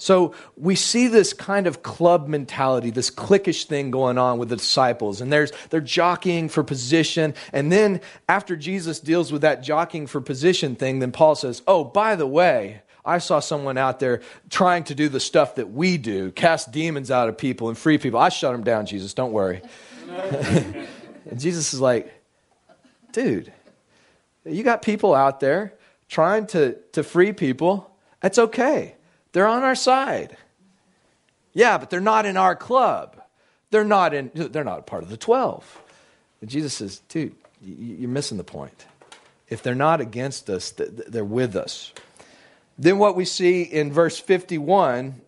So 0.00 0.34
we 0.56 0.76
see 0.76 1.08
this 1.08 1.34
kind 1.34 1.66
of 1.66 1.82
club 1.82 2.26
mentality, 2.26 2.88
this 2.88 3.10
cliquish 3.10 3.64
thing 3.64 3.90
going 3.90 4.16
on 4.16 4.38
with 4.38 4.48
the 4.48 4.56
disciples, 4.56 5.20
and 5.20 5.30
there's, 5.30 5.52
they're 5.68 5.82
jockeying 5.82 6.48
for 6.48 6.64
position. 6.64 7.34
And 7.52 7.70
then 7.70 8.00
after 8.26 8.56
Jesus 8.56 8.98
deals 8.98 9.30
with 9.30 9.42
that 9.42 9.62
jockeying 9.62 10.06
for 10.06 10.22
position 10.22 10.74
thing, 10.74 11.00
then 11.00 11.12
Paul 11.12 11.34
says, 11.34 11.62
Oh, 11.66 11.84
by 11.84 12.16
the 12.16 12.26
way, 12.26 12.80
I 13.04 13.18
saw 13.18 13.40
someone 13.40 13.76
out 13.76 14.00
there 14.00 14.22
trying 14.48 14.84
to 14.84 14.94
do 14.94 15.10
the 15.10 15.20
stuff 15.20 15.56
that 15.56 15.70
we 15.70 15.98
do, 15.98 16.32
cast 16.32 16.72
demons 16.72 17.10
out 17.10 17.28
of 17.28 17.36
people 17.36 17.68
and 17.68 17.76
free 17.76 17.98
people. 17.98 18.18
I 18.18 18.30
shut 18.30 18.52
them 18.52 18.64
down, 18.64 18.86
Jesus, 18.86 19.12
don't 19.12 19.32
worry. 19.32 19.60
and 20.08 21.38
Jesus 21.38 21.74
is 21.74 21.80
like, 21.80 22.12
dude, 23.12 23.52
you 24.44 24.62
got 24.62 24.82
people 24.82 25.14
out 25.14 25.40
there 25.40 25.74
trying 26.08 26.46
to, 26.48 26.76
to 26.92 27.02
free 27.02 27.32
people. 27.32 27.90
That's 28.20 28.38
okay. 28.38 28.94
They're 29.32 29.46
on 29.46 29.62
our 29.62 29.74
side. 29.74 30.36
Yeah, 31.52 31.78
but 31.78 31.90
they're 31.90 32.00
not 32.00 32.26
in 32.26 32.36
our 32.36 32.56
club. 32.56 33.20
They're 33.70 33.84
not 33.84 34.14
in 34.14 34.30
they're 34.34 34.64
not 34.64 34.86
part 34.86 35.02
of 35.02 35.10
the 35.10 35.16
12. 35.16 35.82
And 36.40 36.50
Jesus 36.50 36.74
says, 36.74 37.00
dude, 37.08 37.34
you're 37.62 38.08
missing 38.08 38.38
the 38.38 38.44
point. 38.44 38.86
If 39.48 39.62
they're 39.62 39.74
not 39.74 40.00
against 40.00 40.48
us, 40.48 40.72
they're 40.72 41.24
with 41.24 41.56
us. 41.56 41.92
Then 42.78 42.98
what 42.98 43.14
we 43.14 43.24
see 43.24 43.62
in 43.62 43.92
verse 43.92 44.18
51 44.18 45.20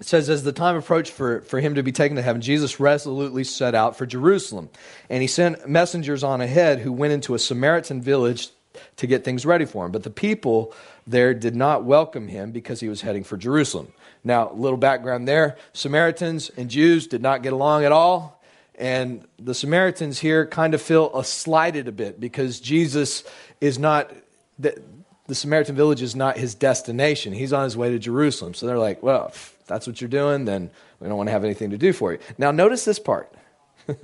it 0.00 0.06
says, 0.06 0.28
As 0.28 0.42
the 0.42 0.52
time 0.52 0.76
approached 0.76 1.12
for, 1.12 1.42
for 1.42 1.60
him 1.60 1.74
to 1.74 1.82
be 1.82 1.92
taken 1.92 2.16
to 2.16 2.22
heaven, 2.22 2.40
Jesus 2.40 2.80
resolutely 2.80 3.44
set 3.44 3.74
out 3.74 3.96
for 3.96 4.06
Jerusalem. 4.06 4.68
And 5.08 5.22
he 5.22 5.28
sent 5.28 5.68
messengers 5.68 6.24
on 6.24 6.40
ahead 6.40 6.80
who 6.80 6.92
went 6.92 7.12
into 7.12 7.34
a 7.34 7.38
Samaritan 7.38 8.00
village 8.00 8.48
to 8.96 9.06
get 9.06 9.24
things 9.24 9.44
ready 9.44 9.64
for 9.64 9.86
him. 9.86 9.92
But 9.92 10.02
the 10.02 10.10
people 10.10 10.74
there 11.06 11.34
did 11.34 11.54
not 11.54 11.84
welcome 11.84 12.28
him 12.28 12.52
because 12.52 12.80
he 12.80 12.88
was 12.88 13.02
heading 13.02 13.24
for 13.24 13.36
Jerusalem. 13.36 13.92
Now, 14.24 14.50
a 14.50 14.54
little 14.54 14.78
background 14.78 15.26
there 15.26 15.56
Samaritans 15.72 16.50
and 16.56 16.70
Jews 16.70 17.06
did 17.06 17.22
not 17.22 17.42
get 17.42 17.52
along 17.52 17.84
at 17.84 17.92
all. 17.92 18.40
And 18.74 19.26
the 19.38 19.54
Samaritans 19.54 20.18
here 20.18 20.46
kind 20.46 20.74
of 20.74 20.80
feel 20.80 21.22
slighted 21.22 21.88
a 21.88 21.92
bit 21.92 22.18
because 22.18 22.58
Jesus 22.58 23.22
is 23.60 23.78
not, 23.78 24.12
the, 24.58 24.80
the 25.26 25.34
Samaritan 25.34 25.76
village 25.76 26.02
is 26.02 26.16
not 26.16 26.36
his 26.36 26.54
destination. 26.54 27.32
He's 27.32 27.52
on 27.52 27.64
his 27.64 27.76
way 27.76 27.90
to 27.90 27.98
Jerusalem. 27.98 28.54
So 28.54 28.66
they're 28.66 28.78
like, 28.78 29.02
well, 29.02 29.32
that's 29.66 29.86
what 29.86 30.00
you're 30.00 30.08
doing, 30.08 30.44
then 30.44 30.70
we 31.00 31.08
don't 31.08 31.16
want 31.16 31.28
to 31.28 31.32
have 31.32 31.44
anything 31.44 31.70
to 31.70 31.78
do 31.78 31.92
for 31.92 32.12
you. 32.12 32.18
Now, 32.38 32.50
notice 32.50 32.84
this 32.84 32.98
part. 32.98 33.32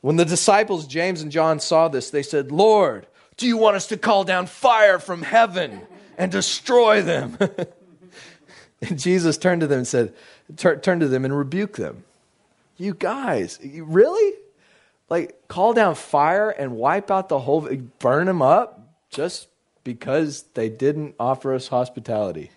when 0.00 0.16
the 0.16 0.24
disciples, 0.24 0.86
James 0.86 1.22
and 1.22 1.32
John, 1.32 1.60
saw 1.60 1.88
this, 1.88 2.10
they 2.10 2.22
said, 2.22 2.52
Lord, 2.52 3.06
do 3.36 3.46
you 3.46 3.56
want 3.56 3.76
us 3.76 3.86
to 3.88 3.96
call 3.96 4.24
down 4.24 4.46
fire 4.46 4.98
from 4.98 5.22
heaven 5.22 5.80
and 6.16 6.32
destroy 6.32 7.02
them? 7.02 7.38
and 8.82 8.98
Jesus 8.98 9.36
turned 9.36 9.60
to 9.60 9.66
them 9.66 9.78
and 9.78 9.86
said, 9.86 10.14
turned 10.56 11.00
to 11.00 11.08
them 11.08 11.24
and 11.24 11.36
rebuked 11.36 11.76
them. 11.76 12.04
You 12.76 12.94
guys, 12.94 13.58
you 13.62 13.84
really? 13.84 14.38
Like, 15.08 15.48
call 15.48 15.72
down 15.72 15.94
fire 15.94 16.50
and 16.50 16.72
wipe 16.72 17.10
out 17.10 17.28
the 17.28 17.38
whole, 17.38 17.68
burn 17.98 18.26
them 18.26 18.42
up 18.42 18.96
just 19.10 19.48
because 19.84 20.44
they 20.54 20.68
didn't 20.68 21.14
offer 21.18 21.54
us 21.54 21.68
hospitality. 21.68 22.50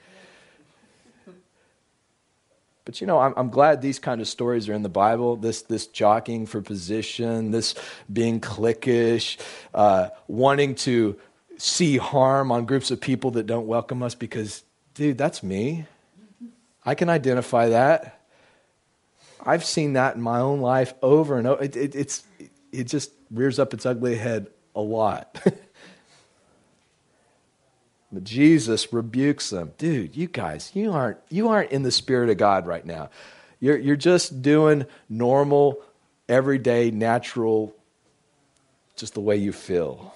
But 2.86 3.02
you 3.02 3.08
know, 3.08 3.20
I'm, 3.20 3.34
I'm, 3.38 3.50
glad 3.50 3.82
these 3.82 4.00
kind 4.00 4.20
of 4.22 4.28
stories 4.28 4.68
are 4.68 4.74
in 4.74 4.84
the 4.84 4.90
Bible. 4.90 5.36
This 5.36 5.62
this 5.64 5.88
jockeying 5.88 6.48
for 6.48 6.62
position, 6.62 7.52
this 7.52 7.76
being 8.12 8.40
cliquish, 8.40 9.38
uh, 9.74 10.10
wanting 10.28 10.76
to 10.76 11.20
see 11.58 11.98
harm 11.98 12.52
on 12.52 12.66
groups 12.66 12.90
of 12.90 13.00
people 13.00 13.32
that 13.32 13.46
don't 13.46 13.68
welcome 13.68 14.02
us. 14.02 14.16
Because, 14.16 14.64
dude, 14.94 15.18
that's 15.18 15.44
me. 15.44 15.86
I 16.84 16.96
can 16.96 17.10
identify 17.10 17.70
that. 17.70 18.22
I've 19.46 19.66
seen 19.66 19.94
that 19.94 20.16
in 20.16 20.22
my 20.22 20.40
own 20.40 20.60
life 20.60 20.94
over 21.02 21.38
and 21.38 21.48
over. 21.48 21.64
It, 21.64 21.76
it, 21.76 21.96
it's 21.96 22.24
it 22.72 22.86
just 22.86 23.12
rears 23.32 23.60
up 23.60 23.74
its 23.74 23.86
ugly 23.86 24.16
head 24.16 24.48
a 24.76 24.82
lot. 24.82 25.40
But 28.12 28.24
Jesus 28.24 28.92
rebukes 28.92 29.52
them. 29.52 29.74
Dude, 29.78 30.16
you 30.16 30.28
guys, 30.28 30.72
you 30.74 30.92
aren't, 30.92 31.18
you 31.30 31.50
aren't 31.50 31.72
in 31.72 31.84
the 31.84 31.92
Spirit 31.92 32.30
of 32.30 32.38
God 32.38 32.66
right 32.66 32.86
now. 32.86 33.10
You're, 33.60 33.78
you're 33.78 33.96
just 33.96 34.42
doing 34.42 34.86
normal, 35.10 35.82
everyday, 36.28 36.92
natural, 36.92 37.76
just 38.96 39.14
the 39.14 39.22
way 39.22 39.36
you 39.36 39.52
feel. 39.52 40.14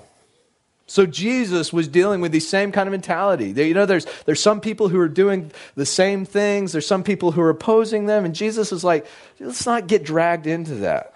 So 0.88 1.06
Jesus 1.06 1.72
was 1.72 1.88
dealing 1.88 2.20
with 2.20 2.32
the 2.32 2.40
same 2.40 2.72
kind 2.72 2.88
of 2.88 2.92
mentality. 2.92 3.52
You 3.52 3.74
know, 3.74 3.86
there's, 3.86 4.06
there's 4.26 4.42
some 4.42 4.60
people 4.60 4.90
who 4.90 5.00
are 5.00 5.08
doing 5.08 5.52
the 5.76 5.86
same 5.86 6.26
things. 6.26 6.72
There's 6.72 6.88
some 6.88 7.04
people 7.04 7.32
who 7.32 7.42
are 7.42 7.50
opposing 7.50 8.06
them. 8.06 8.26
And 8.26 8.36
Jesus 8.36 8.72
is 8.72 8.84
like, 8.84 9.06
let's 9.40 9.66
not 9.66 9.88
get 9.88 10.04
dragged 10.04 10.46
into 10.46 10.76
that. 10.76 11.14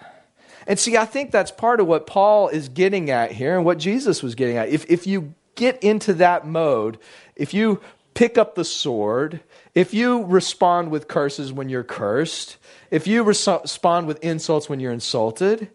And 0.66 0.78
see, 0.78 0.96
I 0.96 1.04
think 1.04 1.30
that's 1.30 1.50
part 1.50 1.80
of 1.80 1.86
what 1.86 2.06
Paul 2.06 2.48
is 2.48 2.68
getting 2.68 3.10
at 3.10 3.32
here 3.32 3.56
and 3.56 3.64
what 3.64 3.78
Jesus 3.78 4.22
was 4.22 4.34
getting 4.34 4.56
at. 4.56 4.68
If, 4.68 4.90
if 4.90 5.06
you 5.06 5.34
get 5.58 5.82
into 5.82 6.14
that 6.14 6.46
mode, 6.46 6.98
if 7.36 7.52
you 7.52 7.82
pick 8.14 8.38
up 8.38 8.54
the 8.54 8.64
sword, 8.64 9.40
if 9.74 9.92
you 9.92 10.24
respond 10.24 10.90
with 10.90 11.06
curses 11.06 11.52
when 11.52 11.68
you're 11.68 11.84
cursed, 11.84 12.56
if 12.90 13.06
you 13.06 13.22
respond 13.22 14.06
with 14.06 14.22
insults 14.24 14.68
when 14.68 14.80
you're 14.80 14.92
insulted, 14.92 15.70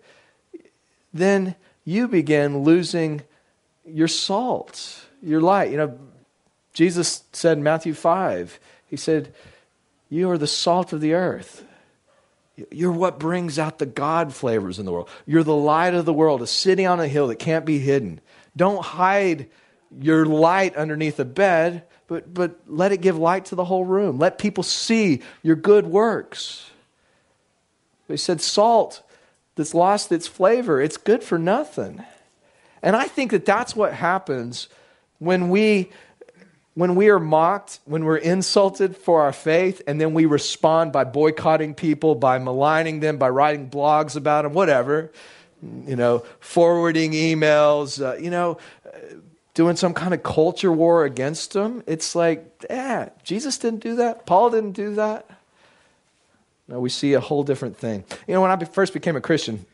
then 1.13 1.55
you 1.85 2.07
begin 2.07 2.63
losing 2.63 3.21
your 3.85 4.07
salt, 4.07 5.05
your 5.21 5.41
light. 5.41 5.71
You 5.71 5.77
know, 5.77 5.99
Jesus 6.73 7.23
said 7.33 7.57
in 7.57 7.63
Matthew 7.63 7.93
5, 7.93 8.59
He 8.87 8.97
said, 8.97 9.33
You 10.09 10.31
are 10.31 10.37
the 10.37 10.47
salt 10.47 10.91
of 10.91 11.01
the 11.01 11.13
earth. 11.13 11.63
You're 12.71 12.91
what 12.91 13.19
brings 13.19 13.57
out 13.57 13.79
the 13.79 13.85
God 13.85 14.33
flavors 14.33 14.79
in 14.79 14.85
the 14.85 14.91
world. 14.91 15.09
You're 15.25 15.43
the 15.43 15.55
light 15.55 15.93
of 15.93 16.05
the 16.05 16.13
world, 16.13 16.41
a 16.41 16.47
city 16.47 16.85
on 16.85 16.99
a 16.99 17.07
hill 17.07 17.27
that 17.27 17.39
can't 17.39 17.65
be 17.65 17.79
hidden. 17.79 18.21
Don't 18.55 18.83
hide 18.83 19.49
your 19.99 20.25
light 20.25 20.75
underneath 20.75 21.19
a 21.19 21.25
bed, 21.25 21.83
but, 22.07 22.33
but 22.33 22.59
let 22.67 22.91
it 22.91 23.01
give 23.01 23.17
light 23.17 23.45
to 23.45 23.55
the 23.55 23.65
whole 23.65 23.85
room. 23.85 24.19
Let 24.19 24.37
people 24.37 24.63
see 24.63 25.21
your 25.41 25.55
good 25.55 25.85
works. 25.85 26.69
They 28.07 28.17
said 28.17 28.41
salt 28.41 29.01
that's 29.55 29.73
lost 29.73 30.11
its 30.11 30.27
flavor, 30.27 30.81
it's 30.81 30.97
good 30.97 31.23
for 31.23 31.37
nothing. 31.37 32.03
And 32.81 32.95
I 32.95 33.05
think 33.05 33.31
that 33.31 33.45
that's 33.45 33.75
what 33.75 33.93
happens 33.93 34.67
when 35.19 35.49
we 35.49 35.89
when 36.75 36.95
we 36.95 37.09
are 37.09 37.19
mocked, 37.19 37.79
when 37.85 38.03
we're 38.03 38.17
insulted 38.17 38.97
for 38.97 39.21
our 39.21 39.31
faith, 39.31 39.81
and 39.85 40.01
then 40.01 40.13
we 40.13 40.25
respond 40.25 40.91
by 40.91 41.03
boycotting 41.03 41.75
people, 41.75 42.15
by 42.15 42.39
maligning 42.39 42.99
them, 42.99 43.17
by 43.17 43.29
writing 43.29 43.69
blogs 43.69 44.15
about 44.15 44.41
them, 44.41 44.53
whatever, 44.53 45.11
you 45.85 45.95
know, 45.95 46.25
forwarding 46.39 47.11
emails, 47.11 48.03
uh, 48.03 48.17
you 48.17 48.31
know, 48.31 48.57
doing 49.53 49.75
some 49.75 49.93
kind 49.93 50.13
of 50.13 50.23
culture 50.23 50.71
war 50.71 51.05
against 51.05 51.53
them. 51.53 51.83
It's 51.85 52.15
like, 52.15 52.65
yeah, 52.69 53.09
Jesus 53.23 53.57
didn't 53.57 53.81
do 53.81 53.97
that. 53.97 54.25
Paul 54.25 54.49
didn't 54.49 54.71
do 54.71 54.95
that. 54.95 55.29
No, 56.67 56.79
we 56.79 56.89
see 56.89 57.13
a 57.13 57.19
whole 57.19 57.43
different 57.43 57.77
thing. 57.77 58.03
You 58.27 58.33
know, 58.33 58.41
when 58.41 58.51
I 58.51 58.57
first 58.65 58.93
became 58.93 59.15
a 59.15 59.21
Christian, 59.21 59.65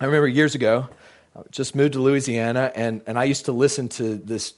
I 0.00 0.06
remember 0.06 0.28
years 0.28 0.54
ago, 0.54 0.88
I 1.36 1.42
just 1.50 1.74
moved 1.74 1.94
to 1.94 2.00
Louisiana, 2.00 2.72
and, 2.74 3.02
and 3.06 3.18
I 3.18 3.24
used 3.24 3.46
to 3.46 3.52
listen 3.52 3.88
to 3.90 4.16
this 4.16 4.54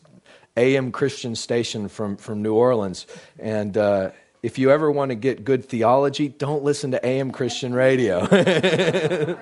AM 0.57 0.93
Christian 0.93 1.35
station 1.35 1.89
from, 1.89 2.17
from 2.17 2.43
New 2.43 2.55
Orleans. 2.55 3.07
And 3.39 3.77
uh, 3.77 4.11
if 4.43 4.59
you 4.59 4.71
ever 4.71 4.91
want 4.91 5.11
to 5.11 5.15
get 5.15 5.45
good 5.45 5.65
theology, 5.65 6.29
don't 6.29 6.63
listen 6.63 6.91
to 6.93 7.05
AM 7.05 7.31
Christian 7.31 7.73
radio. 7.73 8.29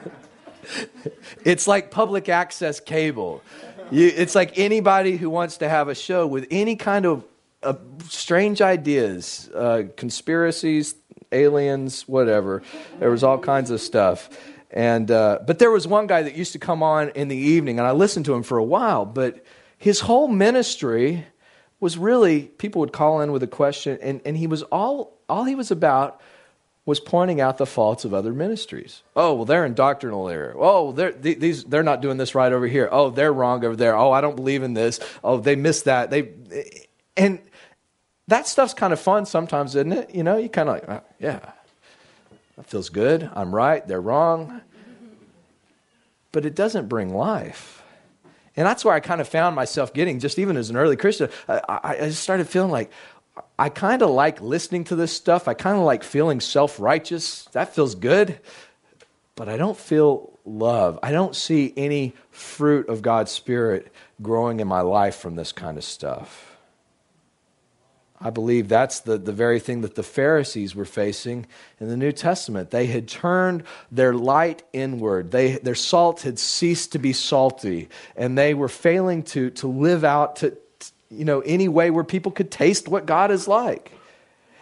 it's 1.44 1.66
like 1.66 1.90
public 1.90 2.28
access 2.28 2.80
cable. 2.80 3.42
You, 3.90 4.12
it's 4.14 4.34
like 4.34 4.58
anybody 4.58 5.16
who 5.16 5.30
wants 5.30 5.58
to 5.58 5.68
have 5.68 5.88
a 5.88 5.94
show 5.94 6.26
with 6.26 6.46
any 6.50 6.76
kind 6.76 7.06
of 7.06 7.24
uh, 7.62 7.74
strange 8.04 8.60
ideas, 8.60 9.48
uh, 9.54 9.84
conspiracies, 9.96 10.94
aliens, 11.32 12.06
whatever. 12.06 12.62
There 12.98 13.10
was 13.10 13.24
all 13.24 13.38
kinds 13.38 13.70
of 13.70 13.80
stuff. 13.80 14.28
And, 14.70 15.10
uh, 15.10 15.38
but 15.46 15.58
there 15.58 15.70
was 15.70 15.86
one 15.86 16.06
guy 16.06 16.22
that 16.22 16.36
used 16.36 16.52
to 16.52 16.58
come 16.58 16.82
on 16.82 17.08
in 17.10 17.28
the 17.28 17.36
evening, 17.36 17.78
and 17.78 17.88
I 17.88 17.92
listened 17.92 18.26
to 18.26 18.34
him 18.34 18.42
for 18.42 18.58
a 18.58 18.64
while, 18.64 19.06
but 19.06 19.42
his 19.78 20.00
whole 20.00 20.28
ministry 20.28 21.24
was 21.80 21.96
really 21.96 22.42
people 22.42 22.80
would 22.80 22.92
call 22.92 23.22
in 23.22 23.32
with 23.32 23.42
a 23.42 23.46
question, 23.46 23.98
and, 24.02 24.20
and 24.26 24.36
he 24.36 24.46
was 24.46 24.64
all, 24.64 25.18
all 25.30 25.44
he 25.44 25.54
was 25.54 25.70
about 25.70 26.20
was 26.88 27.00
pointing 27.00 27.38
out 27.38 27.58
the 27.58 27.66
faults 27.66 28.06
of 28.06 28.14
other 28.14 28.32
ministries. 28.32 29.02
Oh, 29.14 29.34
well, 29.34 29.44
they're 29.44 29.66
in 29.66 29.74
doctrinal 29.74 30.26
error. 30.26 30.54
Oh, 30.56 30.92
they're, 30.92 31.12
these, 31.12 31.64
they're 31.64 31.82
not 31.82 32.00
doing 32.00 32.16
this 32.16 32.34
right 32.34 32.50
over 32.50 32.66
here. 32.66 32.88
Oh, 32.90 33.10
they're 33.10 33.30
wrong 33.30 33.62
over 33.62 33.76
there. 33.76 33.94
Oh, 33.94 34.10
I 34.10 34.22
don't 34.22 34.36
believe 34.36 34.62
in 34.62 34.72
this. 34.72 34.98
Oh, 35.22 35.36
they 35.36 35.54
missed 35.54 35.84
that. 35.84 36.08
They, 36.08 36.30
and 37.14 37.40
that 38.28 38.48
stuff's 38.48 38.72
kind 38.72 38.94
of 38.94 38.98
fun 38.98 39.26
sometimes, 39.26 39.74
isn't 39.74 39.92
it? 39.92 40.14
You 40.14 40.22
know, 40.22 40.38
you 40.38 40.48
kind 40.48 40.70
of 40.70 40.76
like, 40.76 40.88
oh, 40.88 41.04
yeah, 41.20 41.52
that 42.56 42.64
feels 42.64 42.88
good. 42.88 43.28
I'm 43.34 43.54
right. 43.54 43.86
They're 43.86 44.00
wrong. 44.00 44.62
But 46.32 46.46
it 46.46 46.54
doesn't 46.54 46.88
bring 46.88 47.12
life. 47.12 47.82
And 48.56 48.64
that's 48.66 48.82
where 48.82 48.94
I 48.94 49.00
kind 49.00 49.20
of 49.20 49.28
found 49.28 49.54
myself 49.54 49.92
getting, 49.92 50.20
just 50.20 50.38
even 50.38 50.56
as 50.56 50.70
an 50.70 50.76
early 50.78 50.96
Christian, 50.96 51.28
I, 51.46 51.80
I 51.84 51.96
just 52.06 52.22
started 52.22 52.48
feeling 52.48 52.70
like, 52.70 52.90
I 53.58 53.68
kind 53.68 54.02
of 54.02 54.10
like 54.10 54.40
listening 54.40 54.84
to 54.84 54.96
this 54.96 55.12
stuff. 55.12 55.48
I 55.48 55.54
kind 55.54 55.76
of 55.76 55.84
like 55.84 56.02
feeling 56.02 56.40
self 56.40 56.78
righteous. 56.80 57.44
That 57.52 57.74
feels 57.74 57.94
good. 57.94 58.38
But 59.34 59.48
I 59.48 59.56
don't 59.56 59.76
feel 59.76 60.38
love. 60.44 60.98
I 61.02 61.12
don't 61.12 61.36
see 61.36 61.72
any 61.76 62.14
fruit 62.30 62.88
of 62.88 63.02
God's 63.02 63.30
Spirit 63.30 63.92
growing 64.20 64.60
in 64.60 64.66
my 64.66 64.80
life 64.80 65.16
from 65.16 65.36
this 65.36 65.52
kind 65.52 65.78
of 65.78 65.84
stuff. 65.84 66.56
I 68.20 68.30
believe 68.30 68.68
that's 68.68 69.00
the, 69.00 69.16
the 69.16 69.32
very 69.32 69.60
thing 69.60 69.82
that 69.82 69.94
the 69.94 70.02
Pharisees 70.02 70.74
were 70.74 70.84
facing 70.84 71.46
in 71.78 71.88
the 71.88 71.96
New 71.96 72.10
Testament. 72.10 72.70
They 72.70 72.86
had 72.86 73.06
turned 73.06 73.62
their 73.92 74.12
light 74.12 74.64
inward. 74.72 75.30
They, 75.30 75.52
their 75.58 75.76
salt 75.76 76.22
had 76.22 76.40
ceased 76.40 76.92
to 76.92 76.98
be 76.98 77.12
salty, 77.12 77.88
and 78.16 78.36
they 78.36 78.54
were 78.54 78.68
failing 78.68 79.22
to, 79.24 79.50
to 79.50 79.68
live 79.68 80.02
out, 80.02 80.36
to, 80.36 80.56
you 81.10 81.24
know, 81.24 81.40
any 81.40 81.68
way 81.68 81.90
where 81.90 82.04
people 82.04 82.32
could 82.32 82.50
taste 82.50 82.88
what 82.88 83.06
God 83.06 83.30
is 83.30 83.48
like. 83.48 83.92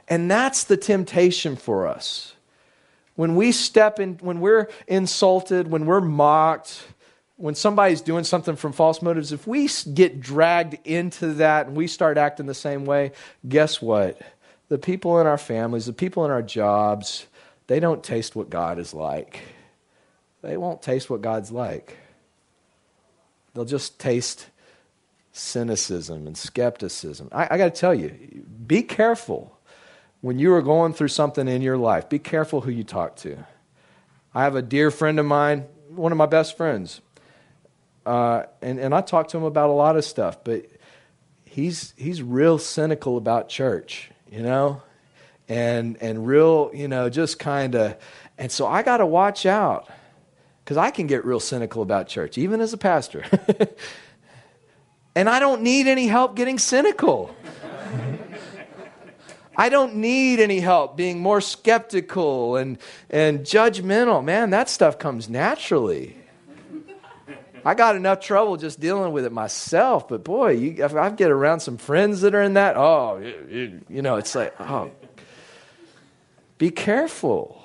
And 0.08 0.30
that's 0.30 0.64
the 0.64 0.76
temptation 0.76 1.56
for 1.56 1.86
us. 1.86 2.34
When 3.16 3.34
we 3.34 3.50
step 3.52 3.98
in, 3.98 4.14
when 4.18 4.40
we're 4.40 4.68
insulted, 4.86 5.68
when 5.68 5.86
we're 5.86 6.00
mocked, 6.00 6.86
when 7.36 7.54
somebody's 7.54 8.00
doing 8.00 8.24
something 8.24 8.56
from 8.56 8.72
false 8.72 9.02
motives, 9.02 9.32
if 9.32 9.46
we 9.46 9.68
get 9.92 10.20
dragged 10.20 10.78
into 10.86 11.34
that 11.34 11.66
and 11.66 11.76
we 11.76 11.86
start 11.86 12.18
acting 12.18 12.46
the 12.46 12.54
same 12.54 12.84
way, 12.84 13.12
guess 13.48 13.82
what? 13.82 14.20
The 14.68 14.78
people 14.78 15.20
in 15.20 15.26
our 15.26 15.38
families, 15.38 15.86
the 15.86 15.92
people 15.92 16.24
in 16.24 16.30
our 16.30 16.42
jobs, 16.42 17.26
they 17.66 17.80
don't 17.80 18.02
taste 18.02 18.36
what 18.36 18.50
God 18.50 18.78
is 18.78 18.94
like. 18.94 19.40
They 20.42 20.56
won't 20.56 20.82
taste 20.82 21.10
what 21.10 21.22
God's 21.22 21.50
like. 21.50 21.96
They'll 23.54 23.64
just 23.64 23.98
taste 23.98 24.46
cynicism 25.36 26.26
and 26.26 26.36
skepticism. 26.36 27.28
I, 27.30 27.48
I 27.50 27.58
got 27.58 27.74
to 27.74 27.80
tell 27.80 27.94
you, 27.94 28.44
be 28.66 28.82
careful 28.82 29.58
when 30.22 30.38
you 30.38 30.52
are 30.54 30.62
going 30.62 30.92
through 30.92 31.08
something 31.08 31.46
in 31.46 31.62
your 31.62 31.76
life. 31.76 32.08
Be 32.08 32.18
careful 32.18 32.62
who 32.62 32.70
you 32.70 32.84
talk 32.84 33.16
to. 33.16 33.44
I 34.34 34.44
have 34.44 34.56
a 34.56 34.62
dear 34.62 34.90
friend 34.90 35.20
of 35.20 35.26
mine, 35.26 35.66
one 35.88 36.10
of 36.10 36.18
my 36.18 36.26
best 36.26 36.56
friends, 36.56 37.00
uh, 38.04 38.44
and, 38.62 38.78
and 38.78 38.94
I 38.94 39.00
talk 39.00 39.28
to 39.28 39.36
him 39.36 39.42
about 39.42 39.68
a 39.68 39.72
lot 39.72 39.96
of 39.96 40.04
stuff, 40.04 40.42
but 40.44 40.66
he's, 41.44 41.92
he's 41.96 42.22
real 42.22 42.58
cynical 42.58 43.16
about 43.16 43.48
church, 43.48 44.10
you 44.30 44.42
know? 44.42 44.82
And, 45.48 45.96
and 46.00 46.26
real, 46.26 46.70
you 46.74 46.88
know, 46.88 47.08
just 47.08 47.38
kind 47.38 47.74
of, 47.74 47.96
and 48.36 48.50
so 48.50 48.66
I 48.66 48.82
got 48.82 48.98
to 48.98 49.06
watch 49.06 49.46
out 49.46 49.88
because 50.64 50.76
I 50.76 50.90
can 50.90 51.06
get 51.06 51.24
real 51.24 51.40
cynical 51.40 51.82
about 51.82 52.08
church, 52.08 52.38
even 52.38 52.60
as 52.60 52.72
a 52.72 52.78
pastor. 52.78 53.24
And 55.16 55.30
I 55.30 55.40
don't 55.40 55.62
need 55.62 55.86
any 55.86 56.06
help 56.06 56.36
getting 56.36 56.58
cynical. 56.58 57.34
I 59.56 59.70
don't 59.70 59.96
need 59.96 60.40
any 60.40 60.60
help 60.60 60.94
being 60.94 61.20
more 61.20 61.40
skeptical 61.40 62.56
and, 62.56 62.76
and 63.08 63.40
judgmental. 63.40 64.22
Man, 64.22 64.50
that 64.50 64.68
stuff 64.68 64.98
comes 64.98 65.30
naturally. 65.30 66.18
I 67.64 67.72
got 67.72 67.96
enough 67.96 68.20
trouble 68.20 68.58
just 68.58 68.78
dealing 68.78 69.12
with 69.12 69.24
it 69.24 69.32
myself, 69.32 70.06
but 70.06 70.22
boy, 70.22 70.50
you, 70.50 70.84
if 70.84 70.94
I 70.94 71.08
get 71.08 71.30
around 71.30 71.60
some 71.60 71.78
friends 71.78 72.20
that 72.20 72.34
are 72.34 72.42
in 72.42 72.52
that, 72.54 72.76
oh, 72.76 73.16
you, 73.48 73.80
you 73.88 74.02
know, 74.02 74.16
it's 74.16 74.34
like, 74.34 74.54
oh, 74.60 74.90
be 76.58 76.70
careful. 76.70 77.60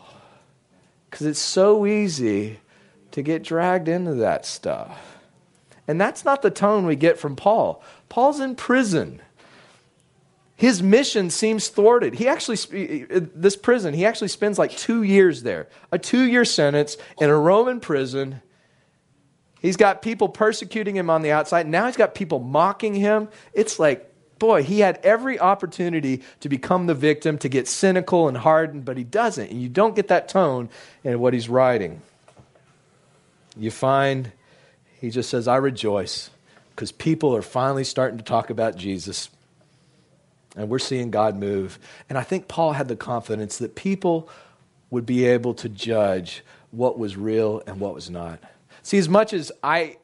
Because 1.10 1.28
it's 1.28 1.40
so 1.40 1.86
easy 1.86 2.62
to 3.12 3.22
get 3.22 3.44
dragged 3.44 3.90
into 3.90 4.16
that 4.16 4.46
stuff. 4.46 5.11
And 5.88 6.00
that's 6.00 6.24
not 6.24 6.42
the 6.42 6.52
tone 6.52 6.86
we 6.86 6.96
get 6.96 7.18
from 7.18 7.36
Paul. 7.36 7.84
Paul's 8.10 8.40
in 8.40 8.56
prison. 8.56 9.22
His 10.56 10.84
mission 10.84 11.32
seems 11.32 11.70
thwarted. 11.70 12.14
He 12.14 12.28
actually, 12.28 13.06
this 13.08 13.56
prison, 13.56 13.96
he 13.96 14.06
actually 14.06 14.28
spends 14.28 14.60
like 14.60 14.72
two 14.72 15.02
years 15.02 15.42
there, 15.42 15.68
a 15.92 15.98
two 15.98 16.22
year 16.22 16.46
sentence 16.46 16.98
in 17.20 17.30
a 17.32 17.36
Roman 17.36 17.80
prison. 17.80 18.42
He's 19.60 19.76
got 19.76 20.04
people 20.04 20.30
persecuting 20.30 20.96
him 20.96 21.10
on 21.10 21.24
the 21.24 21.32
outside. 21.32 21.68
Now 21.68 21.88
he's 21.88 21.98
got 21.98 22.14
people 22.14 22.40
mocking 22.40 22.94
him. 22.94 23.30
It's 23.54 23.80
like, 23.80 24.08
boy, 24.38 24.64
he 24.64 24.80
had 24.80 25.00
every 25.04 25.40
opportunity 25.40 26.22
to 26.42 26.50
become 26.50 26.86
the 26.88 26.96
victim, 26.96 27.38
to 27.40 27.50
get 27.50 27.68
cynical 27.68 28.28
and 28.28 28.38
hardened, 28.38 28.86
but 28.86 28.98
he 28.98 29.04
doesn't. 29.04 29.50
And 29.50 29.62
you 29.62 29.70
don't 29.70 29.96
get 29.96 30.10
that 30.10 30.30
tone 30.30 30.70
in 31.04 31.20
what 31.20 31.34
he's 31.34 31.50
writing. 31.50 32.02
You 33.58 33.72
find 33.72 34.32
he 35.02 35.10
just 35.10 35.32
says, 35.32 35.48
I 35.48 35.58
rejoice 35.58 36.30
because 36.76 36.92
people 36.92 37.36
are 37.36 37.42
finally 37.42 37.84
starting 37.84 38.20
to 38.20 38.24
talk 38.24 38.52
about 38.52 38.78
Jesus. 38.78 39.30
And 40.56 40.70
we're 40.70 40.80
seeing 40.80 41.10
God 41.10 41.36
move. 41.36 41.80
And 42.08 42.20
I 42.20 42.24
think 42.24 42.48
Paul 42.48 42.74
had 42.74 42.88
the 42.88 42.96
confidence 42.96 43.58
that 43.58 43.76
people 43.76 44.30
would 44.92 45.08
be 45.08 45.26
able 45.26 45.56
to 45.56 45.70
judge 45.70 46.44
what 46.70 47.00
was 47.00 47.18
real 47.18 47.64
and 47.66 47.80
what 47.80 47.96
was 47.96 48.12
not. 48.12 48.40
See, 48.84 49.00
as 49.00 49.10
much 49.10 49.34
as 49.34 49.52
I 49.64 49.98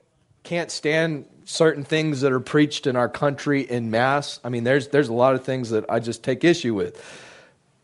can't 0.44 0.72
stand 0.72 1.26
certain 1.46 1.84
things 1.84 2.22
that 2.22 2.32
are 2.32 2.40
preached 2.40 2.88
in 2.88 2.96
our 2.96 3.10
country 3.10 3.62
in 3.62 3.92
mass, 3.92 4.40
I 4.44 4.50
mean, 4.50 4.64
there's, 4.64 4.88
there's 4.88 5.10
a 5.10 5.14
lot 5.14 5.36
of 5.36 5.44
things 5.44 5.70
that 5.70 5.86
I 5.90 6.00
just 6.00 6.24
take 6.24 6.44
issue 6.44 6.74
with. 6.74 7.04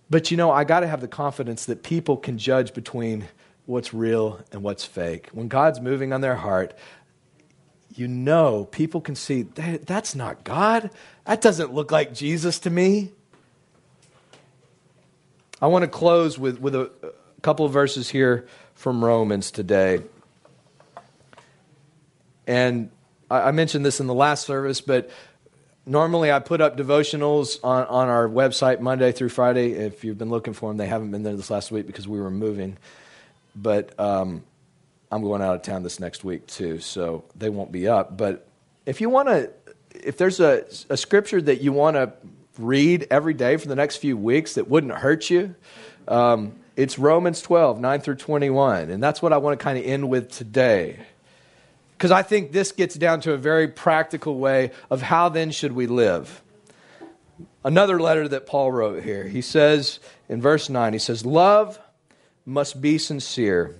But 0.10 0.32
you 0.32 0.38
know, 0.38 0.49
I 0.49 0.63
got 0.63 0.80
to 0.80 0.88
have 0.88 1.02
the 1.02 1.08
confidence 1.08 1.65
that 1.65 1.84
people 1.84 2.17
can 2.17 2.38
judge 2.38 2.73
between 2.73 3.28
what's 3.65 3.93
real 3.93 4.39
and 4.52 4.63
what's 4.63 4.86
fake. 4.86 5.30
When 5.32 5.47
God's 5.47 5.80
moving 5.80 6.12
on 6.12 6.21
their 6.21 6.36
heart, 6.36 6.73
you 7.95 8.08
know 8.08 8.65
people 8.71 9.01
can 9.01 9.15
see 9.15 9.43
that, 9.43 9.86
that's 9.86 10.15
not 10.15 10.43
God. 10.43 10.89
That 11.25 11.41
doesn't 11.41 11.73
look 11.73 11.91
like 11.91 12.13
Jesus 12.13 12.60
to 12.60 12.69
me. 12.69 13.12
I 15.62 15.67
want 15.67 15.84
to 15.84 15.88
close 15.88 16.38
with, 16.38 16.60
with 16.60 16.75
a, 16.75 16.91
a 17.03 17.41
couple 17.41 17.65
of 17.65 17.71
verses 17.71 18.10
here 18.10 18.47
from 18.75 19.03
Romans 19.03 19.51
today. 19.51 20.01
And 22.45 22.89
I, 23.29 23.41
I 23.41 23.51
mentioned 23.51 23.86
this 23.86 23.99
in 23.99 24.08
the 24.08 24.13
last 24.13 24.45
service, 24.45 24.82
but 24.82 25.10
normally 25.86 26.32
I 26.32 26.39
put 26.39 26.62
up 26.62 26.75
devotionals 26.75 27.63
on, 27.63 27.86
on 27.88 28.10
our 28.10 28.27
website 28.27 28.79
Monday 28.79 29.12
through 29.12 29.29
Friday. 29.29 29.71
If 29.71 30.03
you've 30.03 30.17
been 30.17 30.29
looking 30.29 30.53
for 30.53 30.69
them, 30.69 30.77
they 30.77 30.88
haven't 30.88 31.12
been 31.12 31.23
there 31.23 31.36
this 31.36 31.49
last 31.49 31.71
week 31.71 31.88
because 31.88 32.08
we 32.08 32.19
were 32.19 32.32
moving. 32.32 32.77
But 33.56 33.97
um, 33.99 34.43
I'm 35.13 35.21
going 35.21 35.43
out 35.43 35.54
of 35.54 35.62
town 35.62 35.84
this 35.84 35.99
next 35.99 36.23
week 36.23 36.47
too, 36.47 36.80
so 36.80 37.23
they 37.36 37.49
won't 37.49 37.71
be 37.71 37.88
up. 37.88 38.17
But 38.17 38.47
if 38.88 38.99
you 38.99 39.10
want 39.12 39.28
to, 39.28 39.52
if 39.93 40.17
there's 40.17 40.39
a, 40.39 40.65
a 40.89 40.97
scripture 40.97 41.39
that 41.39 41.62
you 41.62 41.71
want 41.71 41.97
to 41.97 42.13
read 42.58 43.06
every 43.12 43.36
day 43.36 43.58
for 43.58 43.67
the 43.67 43.76
next 43.76 43.97
few 43.97 44.17
weeks 44.17 44.56
that 44.56 44.67
wouldn't 44.67 44.91
hurt 44.93 45.30
you, 45.30 45.54
um, 46.08 46.54
it's 46.76 46.97
Romans 46.97 47.43
12, 47.43 47.80
9 47.80 48.02
through 48.02 48.15
21. 48.15 48.89
And 48.89 49.04
that's 49.04 49.21
what 49.21 49.34
I 49.34 49.38
want 49.38 49.60
to 49.60 49.63
kind 49.63 49.78
of 49.78 49.86
end 49.86 50.10
with 50.10 50.32
today. 50.32 50.97
Because 51.95 52.10
I 52.10 52.23
think 52.23 52.52
this 52.52 52.71
gets 52.71 52.95
down 52.95 53.21
to 53.21 53.34
a 53.34 53.38
very 53.38 53.67
practical 53.67 54.39
way 54.39 54.71
of 54.89 55.04
how 55.04 55.30
then 55.30 55.52
should 55.52 55.73
we 55.73 55.86
live. 55.86 56.41
Another 57.63 57.99
letter 57.99 58.28
that 58.30 58.47
Paul 58.47 58.71
wrote 58.71 59.04
here. 59.04 59.28
He 59.28 59.43
says 59.43 59.99
in 60.28 60.41
verse 60.41 60.69
9, 60.69 60.91
he 60.91 60.97
says, 60.97 61.23
Love 61.23 61.80
must 62.47 62.82
be 62.82 62.97
sincere. 62.97 63.80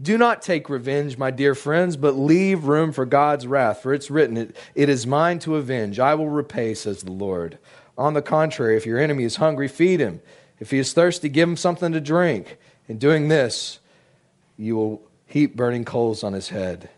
Do 0.00 0.18
not 0.18 0.42
take 0.42 0.68
revenge, 0.68 1.16
my 1.16 1.30
dear 1.30 1.54
friends, 1.54 1.96
but 1.96 2.12
leave 2.12 2.64
room 2.64 2.92
for 2.92 3.06
God's 3.06 3.46
wrath, 3.46 3.82
for 3.82 3.94
it's 3.94 4.10
written, 4.10 4.36
it, 4.36 4.56
it 4.74 4.88
is 4.90 5.06
mine 5.06 5.38
to 5.40 5.56
avenge. 5.56 5.98
I 5.98 6.14
will 6.14 6.28
repay, 6.28 6.74
says 6.74 7.02
the 7.02 7.12
Lord. 7.12 7.58
On 7.96 8.12
the 8.12 8.20
contrary, 8.20 8.76
if 8.76 8.84
your 8.84 8.98
enemy 8.98 9.24
is 9.24 9.36
hungry, 9.36 9.68
feed 9.68 10.00
him. 10.00 10.20
If 10.60 10.70
he 10.70 10.78
is 10.78 10.92
thirsty, 10.92 11.30
give 11.30 11.48
him 11.48 11.56
something 11.56 11.92
to 11.92 12.00
drink. 12.00 12.58
In 12.88 12.98
doing 12.98 13.28
this, 13.28 13.78
you 14.58 14.76
will 14.76 15.02
heap 15.26 15.56
burning 15.56 15.84
coals 15.84 16.22
on 16.22 16.34
his 16.34 16.50
head. 16.50 16.90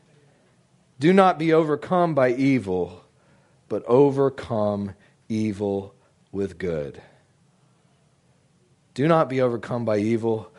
Do 0.98 1.12
not 1.12 1.38
be 1.38 1.52
overcome 1.52 2.14
by 2.14 2.30
evil, 2.32 3.04
but 3.68 3.84
overcome 3.86 4.94
evil 5.28 5.94
with 6.32 6.58
good. 6.58 7.00
Do 8.94 9.06
not 9.06 9.28
be 9.28 9.40
overcome 9.40 9.84
by 9.84 9.98
evil, 9.98 10.50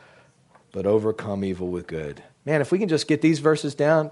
but 0.71 0.86
overcome 0.86 1.43
evil 1.43 1.67
with 1.67 1.86
good. 1.86 2.23
Man, 2.50 2.62
if 2.62 2.72
we 2.72 2.80
can 2.80 2.90
just 2.90 3.08
get 3.08 3.22
these 3.22 3.38
verses 3.38 3.76
down, 3.76 4.10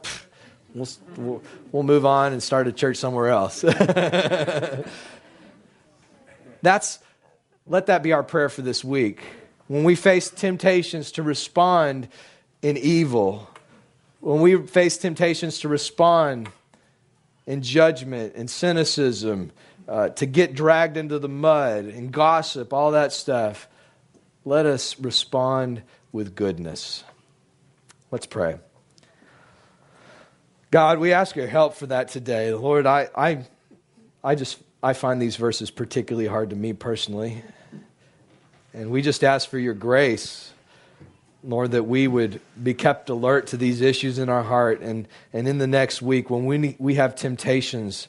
we'll, 0.76 0.88
we'll, 1.16 1.42
we'll 1.72 1.82
move 1.82 2.06
on 2.06 2.34
and 2.34 2.44
start 2.44 2.68
a 2.68 2.72
church 2.72 2.98
somewhere 2.98 3.30
else. 3.30 3.62
That's, 6.62 7.00
let 7.66 7.88
that 7.88 8.04
be 8.04 8.14
our 8.14 8.22
prayer 8.22 8.50
for 8.50 8.62
this 8.62 8.84
week. 8.84 9.24
When 9.66 9.84
we 9.84 9.96
face 9.96 10.30
temptations 10.30 11.14
to 11.14 11.24
respond 11.24 12.10
in 12.62 12.78
evil, 12.78 13.50
when 14.20 14.42
we 14.42 14.68
face 14.68 14.98
temptations 14.98 15.62
to 15.62 15.68
respond 15.68 16.48
in 17.48 17.64
judgment 17.64 18.36
and 18.36 18.48
cynicism, 18.48 19.52
uh, 19.88 20.10
to 20.10 20.28
get 20.28 20.54
dragged 20.54 20.96
into 20.96 21.18
the 21.18 21.28
mud 21.28 21.86
and 21.86 22.12
gossip, 22.12 22.72
all 22.72 22.92
that 22.92 23.12
stuff, 23.12 23.68
let 24.46 24.68
us 24.68 25.00
respond 25.00 25.82
with 26.12 26.36
goodness. 26.36 27.04
Let's 28.18 28.26
pray. 28.26 28.58
God, 30.72 30.98
we 30.98 31.14
ask 31.14 31.36
your 31.36 31.46
help 31.46 31.76
for 31.76 31.86
that 31.86 32.08
today. 32.08 32.52
Lord, 32.52 32.88
I, 32.88 33.10
I, 33.16 33.46
I 34.24 34.34
just 34.34 34.58
I 34.82 34.94
find 34.94 35.22
these 35.22 35.36
verses 35.36 35.70
particularly 35.70 36.28
hard 36.28 36.50
to 36.50 36.56
me 36.56 36.74
personally. 36.74 37.44
And 38.74 38.90
we 38.90 39.04
just 39.04 39.24
ask 39.24 39.48
for 39.48 39.60
your 39.60 39.76
grace 39.76 40.52
Lord, 41.44 41.70
that 41.74 41.84
we 41.84 42.08
would 42.08 42.42
be 42.64 42.74
kept 42.74 43.12
alert 43.12 43.46
to 43.48 43.58
these 43.58 43.82
issues 43.82 44.18
in 44.18 44.30
our 44.30 44.42
heart. 44.42 44.82
And, 44.82 45.08
and 45.32 45.48
in 45.48 45.60
the 45.60 45.68
next 45.68 46.02
week, 46.02 46.32
when 46.32 46.48
we, 46.48 46.76
we 46.80 46.96
have 46.96 47.16
temptations, 47.16 48.08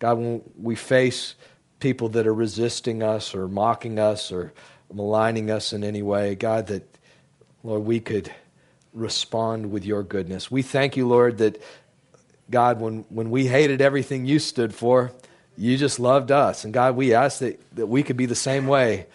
God, 0.00 0.18
when 0.18 0.42
we 0.60 0.74
face 0.74 1.34
people 1.80 2.10
that 2.10 2.26
are 2.26 2.34
resisting 2.34 3.02
us 3.02 3.34
or 3.34 3.48
mocking 3.48 3.98
us 3.98 4.30
or 4.30 4.52
maligning 4.92 5.50
us 5.50 5.72
in 5.72 5.82
any 5.82 6.02
way, 6.02 6.34
God, 6.34 6.66
that, 6.66 6.98
Lord, 7.64 7.84
we 7.84 8.00
could 8.00 8.30
respond 8.96 9.70
with 9.70 9.84
your 9.84 10.02
goodness. 10.02 10.50
We 10.50 10.62
thank 10.62 10.96
you, 10.96 11.06
Lord, 11.06 11.38
that, 11.38 11.62
God, 12.50 12.80
when, 12.80 13.04
when 13.10 13.30
we 13.30 13.46
hated 13.46 13.80
everything 13.80 14.26
you 14.26 14.38
stood 14.38 14.74
for, 14.74 15.12
you 15.56 15.76
just 15.76 16.00
loved 16.00 16.32
us. 16.32 16.64
And 16.64 16.72
God, 16.72 16.96
we 16.96 17.14
ask 17.14 17.40
that, 17.40 17.60
that 17.76 17.86
we 17.86 18.02
could 18.02 18.16
be 18.16 18.26
the 18.26 18.34
same 18.34 18.66
way 18.66 19.06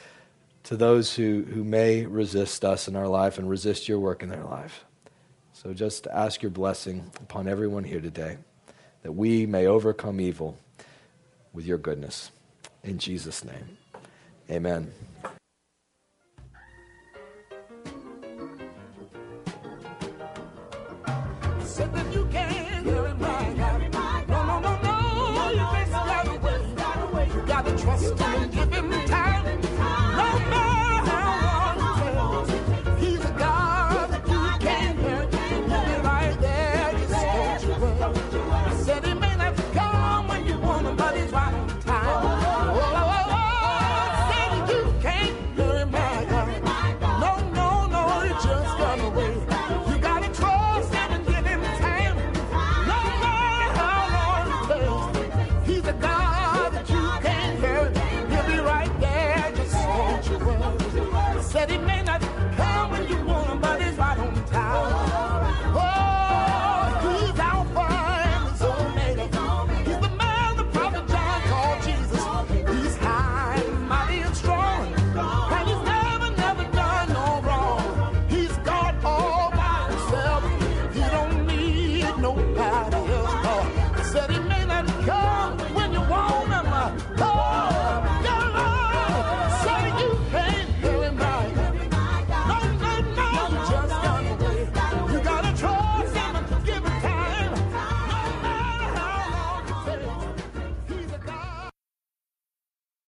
to 0.64 0.76
those 0.76 1.16
who, 1.16 1.44
who 1.44 1.64
may 1.64 2.06
resist 2.06 2.64
us 2.64 2.88
in 2.88 2.96
our 2.96 3.08
life 3.08 3.38
and 3.38 3.50
resist 3.50 3.90
your 3.90 4.00
work 4.00 4.24
in 4.24 4.30
their 4.30 4.44
life. 4.44 4.86
So 5.54 5.74
just 5.74 6.08
ask 6.08 6.42
your 6.42 6.52
blessing 6.52 7.12
upon 7.22 7.48
everyone 7.48 7.84
here 7.84 8.02
today 8.02 8.38
that 9.04 9.12
we 9.12 9.46
may 9.46 9.66
overcome 9.66 10.20
evil 10.22 10.58
with 11.54 11.66
your 11.66 11.78
goodness. 11.78 12.32
In 12.84 12.98
Jesus' 12.98 13.44
name, 13.44 13.78
amen. 14.50 14.92